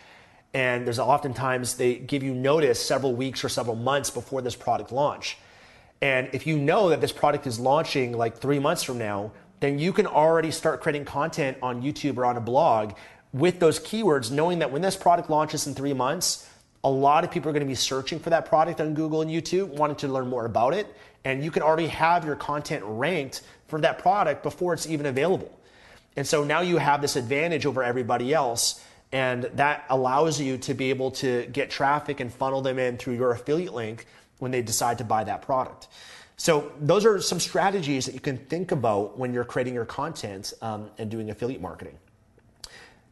And 0.54 0.84
there's 0.86 0.98
oftentimes 0.98 1.76
they 1.76 1.94
give 1.94 2.22
you 2.22 2.34
notice 2.34 2.84
several 2.84 3.14
weeks 3.14 3.42
or 3.44 3.48
several 3.48 3.76
months 3.76 4.10
before 4.10 4.42
this 4.42 4.54
product 4.54 4.92
launch. 4.92 5.38
And 6.02 6.28
if 6.32 6.48
you 6.48 6.58
know 6.58 6.88
that 6.88 7.00
this 7.00 7.12
product 7.12 7.46
is 7.46 7.60
launching 7.60 8.12
like 8.12 8.36
three 8.36 8.58
months 8.58 8.82
from 8.82 8.98
now, 8.98 9.30
then 9.60 9.78
you 9.78 9.92
can 9.92 10.06
already 10.06 10.50
start 10.50 10.80
creating 10.82 11.04
content 11.04 11.56
on 11.62 11.80
YouTube 11.80 12.16
or 12.16 12.26
on 12.26 12.36
a 12.36 12.40
blog 12.40 12.94
with 13.32 13.60
those 13.60 13.78
keywords, 13.78 14.30
knowing 14.32 14.58
that 14.58 14.72
when 14.72 14.82
this 14.82 14.96
product 14.96 15.30
launches 15.30 15.68
in 15.68 15.74
three 15.74 15.94
months, 15.94 16.48
a 16.82 16.90
lot 16.90 17.22
of 17.22 17.30
people 17.30 17.48
are 17.48 17.52
going 17.52 17.64
to 17.64 17.70
be 17.70 17.76
searching 17.76 18.18
for 18.18 18.30
that 18.30 18.46
product 18.46 18.80
on 18.80 18.94
Google 18.94 19.22
and 19.22 19.30
YouTube, 19.30 19.68
wanting 19.68 19.96
to 19.98 20.08
learn 20.08 20.26
more 20.26 20.44
about 20.44 20.74
it. 20.74 20.92
And 21.24 21.44
you 21.44 21.52
can 21.52 21.62
already 21.62 21.86
have 21.86 22.24
your 22.24 22.34
content 22.34 22.82
ranked 22.84 23.42
for 23.68 23.80
that 23.80 24.00
product 24.00 24.42
before 24.42 24.74
it's 24.74 24.88
even 24.88 25.06
available. 25.06 25.56
And 26.16 26.26
so 26.26 26.42
now 26.42 26.60
you 26.60 26.78
have 26.78 27.00
this 27.00 27.14
advantage 27.14 27.64
over 27.64 27.84
everybody 27.84 28.34
else. 28.34 28.84
And 29.12 29.44
that 29.54 29.84
allows 29.88 30.40
you 30.40 30.58
to 30.58 30.74
be 30.74 30.90
able 30.90 31.12
to 31.12 31.46
get 31.52 31.70
traffic 31.70 32.18
and 32.18 32.32
funnel 32.32 32.60
them 32.60 32.80
in 32.80 32.96
through 32.96 33.14
your 33.14 33.30
affiliate 33.30 33.72
link 33.72 34.06
when 34.38 34.50
they 34.50 34.62
decide 34.62 34.98
to 34.98 35.04
buy 35.04 35.24
that 35.24 35.42
product. 35.42 35.88
So 36.36 36.72
those 36.80 37.04
are 37.04 37.20
some 37.20 37.38
strategies 37.38 38.06
that 38.06 38.14
you 38.14 38.20
can 38.20 38.36
think 38.36 38.72
about 38.72 39.18
when 39.18 39.32
you're 39.32 39.44
creating 39.44 39.74
your 39.74 39.84
content 39.84 40.52
um, 40.60 40.90
and 40.98 41.10
doing 41.10 41.30
affiliate 41.30 41.60
marketing. 41.60 41.98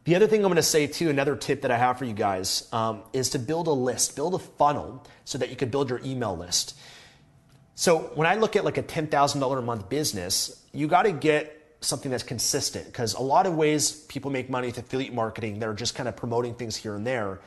The 0.03 0.15
other 0.15 0.27
thing 0.27 0.39
I'm 0.43 0.49
going 0.49 0.55
to 0.55 0.63
say 0.63 0.87
too, 0.87 1.09
another 1.09 1.35
tip 1.35 1.61
that 1.61 1.71
I 1.71 1.77
have 1.77 1.99
for 1.99 2.05
you 2.05 2.13
guys, 2.13 2.67
um, 2.73 3.03
is 3.13 3.29
to 3.29 3.39
build 3.39 3.67
a 3.67 3.71
list, 3.71 4.15
build 4.15 4.33
a 4.33 4.39
funnel 4.39 5.05
so 5.25 5.37
that 5.37 5.49
you 5.49 5.55
can 5.55 5.69
build 5.69 5.89
your 5.89 6.01
email 6.03 6.35
list. 6.35 6.77
So 7.75 8.11
when 8.15 8.27
I 8.27 8.35
look 8.35 8.55
at 8.55 8.65
like 8.65 8.77
a 8.77 8.83
$10,000 8.83 9.57
a 9.57 9.61
month 9.61 9.89
business, 9.89 10.63
you 10.73 10.87
got 10.87 11.03
to 11.03 11.11
get 11.11 11.77
something 11.81 12.11
that's 12.11 12.23
consistent 12.23 12.85
because 12.85 13.13
a 13.13 13.21
lot 13.21 13.45
of 13.45 13.55
ways 13.55 13.91
people 13.91 14.29
make 14.29 14.49
money 14.49 14.67
with 14.67 14.77
affiliate 14.77 15.13
marketing, 15.13 15.59
they're 15.59 15.73
just 15.73 15.95
kind 15.95 16.09
of 16.09 16.15
promoting 16.15 16.53
things 16.55 16.75
here 16.75 16.95
and 16.95 17.05
there 17.05 17.39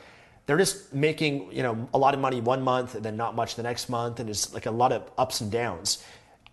they're 0.45 0.57
just 0.57 0.93
making 0.93 1.51
you 1.51 1.63
know 1.63 1.89
a 1.93 1.97
lot 1.97 2.13
of 2.13 2.19
money 2.19 2.41
one 2.41 2.61
month 2.61 2.95
and 2.95 3.03
then 3.03 3.17
not 3.17 3.35
much 3.35 3.55
the 3.55 3.63
next 3.63 3.89
month 3.89 4.19
and 4.19 4.29
it's 4.29 4.53
like 4.53 4.65
a 4.65 4.71
lot 4.71 4.91
of 4.91 5.09
ups 5.17 5.41
and 5.41 5.51
downs. 5.51 6.03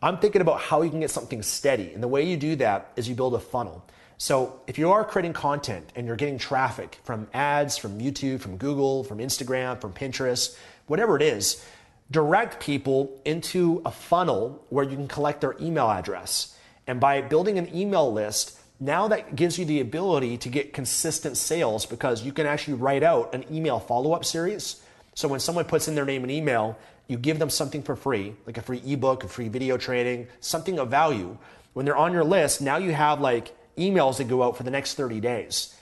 I'm 0.03 0.19
thinking 0.19 0.41
about 0.41 0.61
how 0.61 0.83
you 0.83 0.91
can 0.91 1.01
get 1.01 1.11
something 1.11 1.43
steady 1.43 1.93
and 1.93 2.03
the 2.03 2.09
way 2.09 2.27
you 2.27 2.37
do 2.37 2.57
that 2.57 2.93
is 2.97 3.09
you 3.09 3.15
build 3.15 3.35
a 3.35 3.39
funnel. 3.39 3.85
So 4.19 4.61
if 4.67 4.79
you 4.79 4.93
are 4.93 5.05
creating 5.05 5.33
content 5.33 5.93
and 5.97 6.07
you're 6.07 6.17
getting 6.17 6.39
traffic 6.39 7.01
from 7.05 7.29
ads 7.35 7.77
from 7.77 7.99
youtube 7.99 8.41
from 8.41 8.57
google 8.57 9.03
from 9.03 9.19
instagram 9.19 9.81
from 9.81 9.93
pinterest 9.93 10.57
whatever 10.87 11.17
it 11.17 11.23
is 11.23 11.65
direct 12.13 12.61
people 12.61 13.21
into 13.25 13.81
a 13.85 13.91
funnel 13.91 14.65
where 14.69 14.85
you 14.85 14.95
can 14.97 15.09
collect 15.09 15.41
their 15.41 15.57
email 15.61 15.91
address. 15.91 16.57
And 16.87 17.01
by 17.01 17.23
building 17.23 17.59
an 17.59 17.75
email 17.75 18.13
list 18.13 18.59
now 18.83 19.07
that 19.07 19.37
gives 19.37 19.59
you 19.59 19.65
the 19.65 19.81
ability 19.81 20.37
to 20.39 20.49
get 20.49 20.73
consistent 20.73 21.37
sales 21.37 21.87
because 21.87 22.25
you 22.25 22.33
can 22.33 22.47
actually 22.47 22.75
write 22.75 23.05
out 23.05 23.33
an 23.33 23.45
email 23.49 23.79
follow 23.79 24.13
up 24.13 24.25
series. 24.25 24.83
So 25.15 25.29
when 25.29 25.39
someone 25.39 25.67
puts 25.67 25.87
in 25.87 25.95
their 25.95 26.05
name 26.05 26.23
and 26.25 26.33
email, 26.33 26.77
you 27.07 27.17
give 27.17 27.39
them 27.39 27.49
something 27.49 27.85
for 27.85 27.95
free, 27.95 28.35
like 28.45 28.59
a 28.59 28.63
free 28.63 28.83
ebook, 28.85 29.23
a 29.23 29.29
free 29.29 29.49
video 29.49 29.77
training, 29.77 30.27
something 30.41 30.81
of 30.81 30.91
value. 30.91 31.39
When 31.75 31.87
they're 31.87 31.97
on 31.97 32.13
your 32.13 32.25
list, 32.25 32.61
now 32.61 32.79
you 32.79 32.93
have 32.93 33.21
like 33.21 33.57
emails 33.79 34.17
that 34.17 34.25
go 34.25 34.43
out 34.43 34.57
for 34.57 34.65
the 34.65 34.71
next 34.73 34.95
30 34.95 35.21
days. 35.21 35.77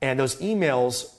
And 0.00 0.16
those 0.20 0.36
emails 0.36 1.12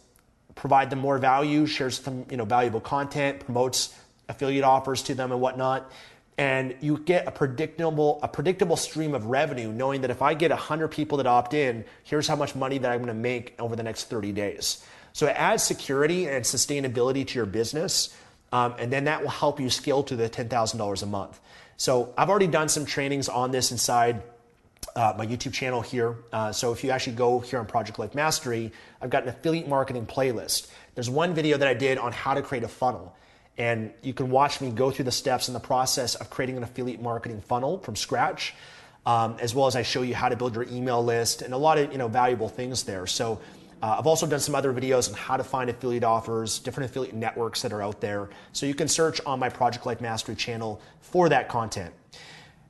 provide 0.55 0.89
them 0.89 0.99
more 0.99 1.17
value, 1.17 1.65
shares 1.65 1.99
some 1.99 2.25
you 2.31 2.37
know, 2.37 2.45
valuable 2.45 2.79
content, 2.79 3.41
promotes 3.41 3.93
affiliate 4.29 4.63
offers 4.63 5.03
to 5.03 5.15
them 5.15 5.33
and 5.33 5.41
whatnot 5.41 5.91
and 6.37 6.75
you 6.81 6.97
get 6.97 7.27
a 7.27 7.31
predictable 7.31 8.19
a 8.21 8.27
predictable 8.27 8.75
stream 8.75 9.13
of 9.13 9.25
revenue 9.27 9.71
knowing 9.71 10.01
that 10.01 10.11
if 10.11 10.21
I 10.21 10.33
get 10.33 10.51
100 10.51 10.89
people 10.89 11.17
that 11.17 11.27
opt 11.27 11.53
in, 11.53 11.85
here's 12.03 12.27
how 12.27 12.35
much 12.35 12.55
money 12.55 12.77
that 12.77 12.91
I'm 12.91 12.97
going 12.99 13.07
to 13.07 13.13
make 13.13 13.55
over 13.59 13.75
the 13.75 13.83
next 13.83 14.05
30 14.05 14.31
days. 14.33 14.85
So 15.13 15.27
it 15.27 15.35
adds 15.37 15.63
security 15.63 16.27
and 16.27 16.43
sustainability 16.43 17.25
to 17.25 17.35
your 17.35 17.45
business, 17.45 18.15
um, 18.51 18.75
and 18.77 18.91
then 18.91 19.05
that 19.05 19.21
will 19.21 19.29
help 19.29 19.61
you 19.61 19.69
scale 19.69 20.03
to 20.03 20.15
the 20.15 20.29
$10,000 20.29 21.03
a 21.03 21.05
month. 21.05 21.39
So 21.77 22.13
I've 22.17 22.29
already 22.29 22.47
done 22.47 22.67
some 22.67 22.85
trainings 22.85 23.29
on 23.29 23.51
this 23.51 23.71
inside 23.71 24.21
uh, 24.95 25.13
my 25.17 25.25
YouTube 25.25 25.53
channel 25.53 25.81
here. 25.81 26.17
Uh, 26.31 26.51
so 26.51 26.71
if 26.71 26.83
you 26.83 26.91
actually 26.91 27.15
go 27.15 27.39
here 27.39 27.59
on 27.59 27.65
Project 27.65 27.99
Life 27.99 28.15
Mastery, 28.15 28.71
I've 29.01 29.09
got 29.09 29.23
an 29.23 29.29
affiliate 29.29 29.67
marketing 29.67 30.05
playlist. 30.05 30.69
There's 30.95 31.09
one 31.09 31.33
video 31.33 31.57
that 31.57 31.67
I 31.67 31.73
did 31.73 31.97
on 31.97 32.11
how 32.11 32.33
to 32.33 32.41
create 32.41 32.63
a 32.63 32.67
funnel. 32.67 33.15
And 33.57 33.91
you 34.01 34.13
can 34.13 34.29
watch 34.29 34.59
me 34.59 34.69
go 34.69 34.91
through 34.91 35.05
the 35.05 35.11
steps 35.11 35.47
in 35.47 35.53
the 35.53 35.59
process 35.59 36.15
of 36.15 36.29
creating 36.29 36.57
an 36.57 36.63
affiliate 36.63 37.01
marketing 37.01 37.41
funnel 37.41 37.79
from 37.79 37.95
scratch, 37.95 38.53
um, 39.05 39.37
as 39.39 39.55
well 39.55 39.67
as 39.67 39.75
I 39.75 39.83
show 39.83 40.01
you 40.01 40.13
how 40.13 40.29
to 40.29 40.35
build 40.35 40.55
your 40.55 40.65
email 40.65 41.03
list 41.03 41.41
and 41.41 41.53
a 41.53 41.57
lot 41.57 41.77
of 41.77 41.91
you 41.91 41.97
know 41.97 42.07
valuable 42.07 42.49
things 42.49 42.83
there. 42.83 43.07
So 43.07 43.39
uh, 43.81 43.97
I've 43.99 44.07
also 44.07 44.25
done 44.25 44.39
some 44.39 44.55
other 44.55 44.73
videos 44.73 45.09
on 45.09 45.15
how 45.15 45.37
to 45.37 45.43
find 45.43 45.69
affiliate 45.69 46.03
offers, 46.03 46.59
different 46.59 46.89
affiliate 46.89 47.13
networks 47.13 47.61
that 47.61 47.71
are 47.71 47.81
out 47.81 48.01
there. 48.01 48.29
So 48.51 48.65
you 48.65 48.73
can 48.73 48.87
search 48.87 49.21
on 49.25 49.39
my 49.39 49.49
Project 49.49 49.85
Life 49.85 50.01
Mastery 50.01 50.35
channel 50.35 50.81
for 51.01 51.29
that 51.29 51.49
content. 51.49 51.93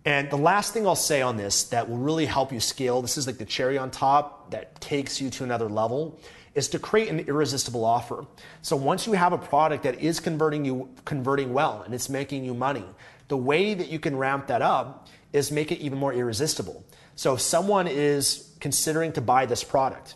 And 0.03 0.29
the 0.29 0.37
last 0.37 0.73
thing 0.73 0.85
I'll 0.85 0.95
say 0.95 1.21
on 1.21 1.35
this 1.35 1.63
that 1.65 1.89
will 1.89 1.97
really 1.97 2.25
help 2.27 2.51
you 2.51 2.59
scale, 2.59 3.01
this 3.01 3.17
is 3.17 3.25
like 3.25 3.37
the 3.37 3.45
cherry 3.45 3.77
on 3.77 3.89
top 3.89 4.51
that 4.51 4.79
takes 4.79 5.19
you 5.19 5.29
to 5.31 5.43
another 5.43 5.67
level, 5.67 6.19
is 6.55 6.69
to 6.69 6.79
create 6.79 7.09
an 7.09 7.19
irresistible 7.19 7.85
offer. 7.85 8.25
So 8.61 8.75
once 8.75 9.05
you 9.05 9.13
have 9.13 9.33
a 9.33 9.37
product 9.37 9.83
that 9.83 9.99
is 9.99 10.19
converting 10.19 10.65
you 10.65 10.89
converting 11.03 11.53
well 11.53 11.83
and 11.83 11.93
it's 11.93 12.09
making 12.09 12.45
you 12.45 12.53
money, 12.53 12.85
the 13.27 13.37
way 13.37 13.73
that 13.73 13.89
you 13.89 13.99
can 13.99 14.15
ramp 14.15 14.47
that 14.47 14.61
up 14.61 15.07
is 15.33 15.51
make 15.51 15.71
it 15.71 15.79
even 15.79 15.99
more 15.99 16.13
irresistible. 16.13 16.83
So 17.15 17.33
if 17.33 17.41
someone 17.41 17.87
is 17.87 18.55
considering 18.59 19.11
to 19.13 19.21
buy 19.21 19.45
this 19.45 19.63
product, 19.63 20.15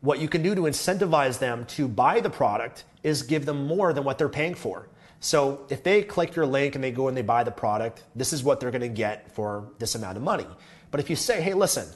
what 0.00 0.18
you 0.18 0.28
can 0.28 0.42
do 0.42 0.54
to 0.54 0.62
incentivize 0.62 1.38
them 1.38 1.64
to 1.66 1.86
buy 1.86 2.20
the 2.20 2.30
product 2.30 2.84
is 3.02 3.22
give 3.22 3.46
them 3.46 3.66
more 3.66 3.92
than 3.92 4.04
what 4.04 4.18
they're 4.18 4.28
paying 4.28 4.54
for. 4.54 4.88
So 5.20 5.66
if 5.68 5.84
they 5.84 6.02
click 6.02 6.34
your 6.34 6.46
link 6.46 6.74
and 6.74 6.82
they 6.82 6.90
go 6.90 7.08
and 7.08 7.16
they 7.16 7.22
buy 7.22 7.44
the 7.44 7.50
product, 7.50 8.02
this 8.16 8.32
is 8.32 8.42
what 8.42 8.58
they're 8.58 8.70
going 8.70 8.80
to 8.80 8.88
get 8.88 9.32
for 9.32 9.70
this 9.78 9.94
amount 9.94 10.16
of 10.16 10.22
money. 10.22 10.46
But 10.90 11.00
if 11.00 11.10
you 11.10 11.16
say, 11.16 11.42
hey, 11.42 11.54
listen, 11.54 11.86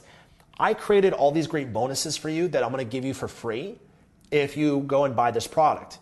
I 0.59 0.73
created 0.73 1.13
all 1.13 1.31
these 1.31 1.47
great 1.47 1.73
bonuses 1.73 2.15
for 2.15 2.29
you 2.29 2.47
that 2.49 2.63
I'm 2.63 2.71
going 2.71 2.85
to 2.85 2.89
give 2.89 3.03
you 3.03 3.13
for 3.13 3.27
free 3.27 3.77
if 4.31 4.55
you 4.55 4.81
go 4.81 5.05
and 5.05 5.15
buy 5.15 5.31
this 5.31 5.47
product. 5.47 5.99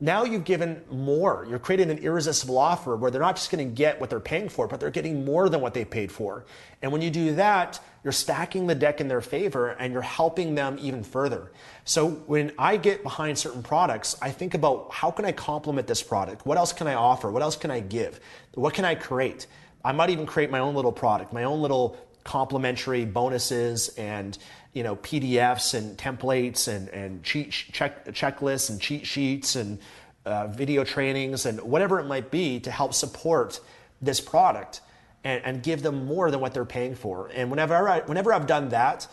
Now 0.00 0.22
you've 0.22 0.44
given 0.44 0.80
more. 0.92 1.44
You're 1.50 1.58
creating 1.58 1.90
an 1.90 1.98
irresistible 1.98 2.56
offer 2.56 2.94
where 2.94 3.10
they're 3.10 3.20
not 3.20 3.34
just 3.34 3.50
going 3.50 3.68
to 3.68 3.74
get 3.74 4.00
what 4.00 4.10
they're 4.10 4.20
paying 4.20 4.48
for, 4.48 4.68
but 4.68 4.78
they're 4.78 4.92
getting 4.92 5.24
more 5.24 5.48
than 5.48 5.60
what 5.60 5.74
they 5.74 5.84
paid 5.84 6.12
for. 6.12 6.44
And 6.82 6.92
when 6.92 7.02
you 7.02 7.10
do 7.10 7.34
that, 7.34 7.80
you're 8.04 8.12
stacking 8.12 8.68
the 8.68 8.76
deck 8.76 9.00
in 9.00 9.08
their 9.08 9.20
favor 9.20 9.70
and 9.70 9.92
you're 9.92 10.00
helping 10.02 10.54
them 10.54 10.78
even 10.80 11.02
further. 11.02 11.50
So 11.84 12.10
when 12.10 12.52
I 12.56 12.76
get 12.76 13.02
behind 13.02 13.36
certain 13.36 13.64
products, 13.64 14.16
I 14.22 14.30
think 14.30 14.54
about 14.54 14.92
how 14.92 15.10
can 15.10 15.24
I 15.24 15.32
complement 15.32 15.88
this 15.88 16.02
product? 16.02 16.46
What 16.46 16.58
else 16.58 16.72
can 16.72 16.86
I 16.86 16.94
offer? 16.94 17.32
What 17.32 17.42
else 17.42 17.56
can 17.56 17.72
I 17.72 17.80
give? 17.80 18.20
What 18.54 18.74
can 18.74 18.84
I 18.84 18.94
create? 18.94 19.48
I 19.84 19.90
might 19.90 20.10
even 20.10 20.26
create 20.26 20.50
my 20.50 20.60
own 20.60 20.76
little 20.76 20.92
product, 20.92 21.32
my 21.32 21.42
own 21.42 21.60
little 21.60 21.98
complimentary 22.24 23.04
bonuses 23.04 23.88
and 23.96 24.38
you 24.72 24.82
know 24.82 24.96
PDFs 24.96 25.74
and 25.74 25.96
templates 25.96 26.68
and 26.68 26.88
and 26.90 27.22
cheat 27.22 27.50
check 27.50 28.06
checklists 28.06 28.70
and 28.70 28.80
cheat 28.80 29.06
sheets 29.06 29.56
and 29.56 29.78
uh, 30.24 30.46
video 30.48 30.84
trainings 30.84 31.46
and 31.46 31.60
whatever 31.62 31.98
it 31.98 32.04
might 32.04 32.30
be 32.30 32.60
to 32.60 32.70
help 32.70 32.92
support 32.92 33.60
this 34.02 34.20
product 34.20 34.80
and, 35.24 35.42
and, 35.44 35.62
give 35.62 35.82
them 35.82 36.06
more 36.06 36.30
than 36.30 36.38
what 36.38 36.54
they're 36.54 36.64
paying 36.64 36.94
for. 36.94 37.30
And 37.34 37.50
whenever 37.50 37.88
I, 37.88 38.00
whenever 38.00 38.32
I've 38.32 38.46
done 38.46 38.68
that, 38.68 39.08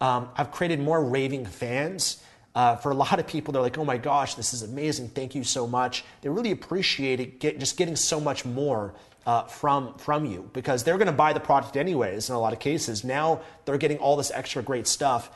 um, 0.00 0.28
I've 0.36 0.50
created 0.50 0.80
more 0.80 1.04
raving 1.04 1.46
fans. 1.46 2.22
Uh, 2.54 2.76
for 2.76 2.92
a 2.92 2.94
lot 2.94 3.18
of 3.18 3.26
people, 3.26 3.52
they're 3.52 3.62
like, 3.62 3.76
"Oh 3.78 3.84
my 3.84 3.96
gosh, 3.96 4.36
this 4.36 4.54
is 4.54 4.62
amazing! 4.62 5.08
Thank 5.08 5.34
you 5.34 5.44
so 5.44 5.66
much." 5.66 6.04
They 6.22 6.28
really 6.28 6.52
appreciate 6.52 7.20
it, 7.20 7.40
get, 7.40 7.58
just 7.58 7.76
getting 7.76 7.96
so 7.96 8.20
much 8.20 8.44
more 8.44 8.94
uh, 9.26 9.44
from 9.44 9.94
from 9.94 10.26
you 10.26 10.48
because 10.52 10.84
they're 10.84 10.98
going 10.98 11.06
to 11.06 11.12
buy 11.12 11.32
the 11.32 11.40
product 11.40 11.76
anyways. 11.76 12.28
In 12.28 12.34
a 12.34 12.40
lot 12.40 12.52
of 12.52 12.58
cases, 12.58 13.04
now 13.04 13.40
they're 13.64 13.78
getting 13.78 13.98
all 13.98 14.16
this 14.16 14.30
extra 14.30 14.62
great 14.62 14.86
stuff 14.86 15.30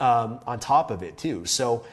um, 0.00 0.40
on 0.46 0.60
top 0.60 0.90
of 0.90 1.02
it 1.02 1.16
too. 1.18 1.44
So, 1.46 1.84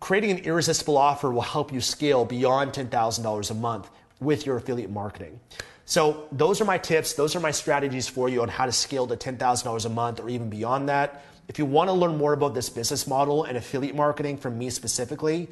creating 0.00 0.30
an 0.32 0.38
irresistible 0.38 0.96
offer 0.96 1.30
will 1.30 1.40
help 1.40 1.72
you 1.72 1.80
scale 1.80 2.24
beyond 2.24 2.74
ten 2.74 2.88
thousand 2.88 3.24
dollars 3.24 3.50
a 3.50 3.54
month 3.54 3.88
with 4.20 4.46
your 4.46 4.56
affiliate 4.56 4.90
marketing. 4.90 5.40
So, 5.84 6.28
those 6.32 6.60
are 6.60 6.66
my 6.66 6.76
tips. 6.76 7.14
Those 7.14 7.34
are 7.34 7.40
my 7.40 7.50
strategies 7.50 8.08
for 8.08 8.28
you 8.28 8.42
on 8.42 8.48
how 8.48 8.66
to 8.66 8.72
scale 8.72 9.06
to 9.06 9.16
ten 9.16 9.38
thousand 9.38 9.64
dollars 9.64 9.86
a 9.86 9.90
month 9.90 10.20
or 10.20 10.28
even 10.28 10.50
beyond 10.50 10.88
that. 10.90 11.24
If 11.48 11.58
you 11.58 11.64
want 11.64 11.88
to 11.88 11.94
learn 11.94 12.18
more 12.18 12.34
about 12.34 12.52
this 12.52 12.68
business 12.68 13.06
model 13.06 13.44
and 13.44 13.56
affiliate 13.56 13.96
marketing 13.96 14.36
from 14.36 14.58
me 14.58 14.68
specifically, 14.68 15.48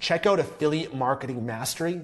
check 0.00 0.26
out 0.26 0.40
Affiliate 0.40 0.92
Marketing 0.92 1.46
Mastery. 1.46 2.00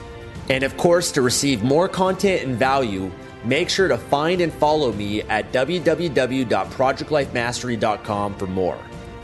And 0.48 0.64
of 0.64 0.76
course, 0.76 1.10
to 1.12 1.22
receive 1.22 1.62
more 1.62 1.88
content 1.88 2.46
and 2.46 2.56
value, 2.56 3.10
make 3.44 3.68
sure 3.68 3.86
to 3.88 3.98
find 3.98 4.40
and 4.40 4.52
follow 4.52 4.92
me 4.92 5.22
at 5.22 5.52
www.projectlifemastery.com 5.52 8.34
for 8.34 8.46
more. 8.46 8.78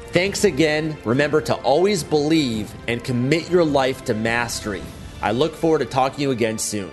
Thanks 0.09 0.45
again. 0.45 0.97
Remember 1.05 1.41
to 1.41 1.55
always 1.57 2.05
believe 2.05 2.73
and 2.87 3.03
commit 3.03 3.51
your 3.51 3.65
life 3.65 4.05
to 4.05 4.15
mastery. 4.15 4.83
I 5.21 5.33
look 5.33 5.55
forward 5.55 5.81
to 5.81 5.87
talking 5.87 6.17
to 6.17 6.23
you 6.23 6.31
again 6.31 6.59
soon. 6.59 6.93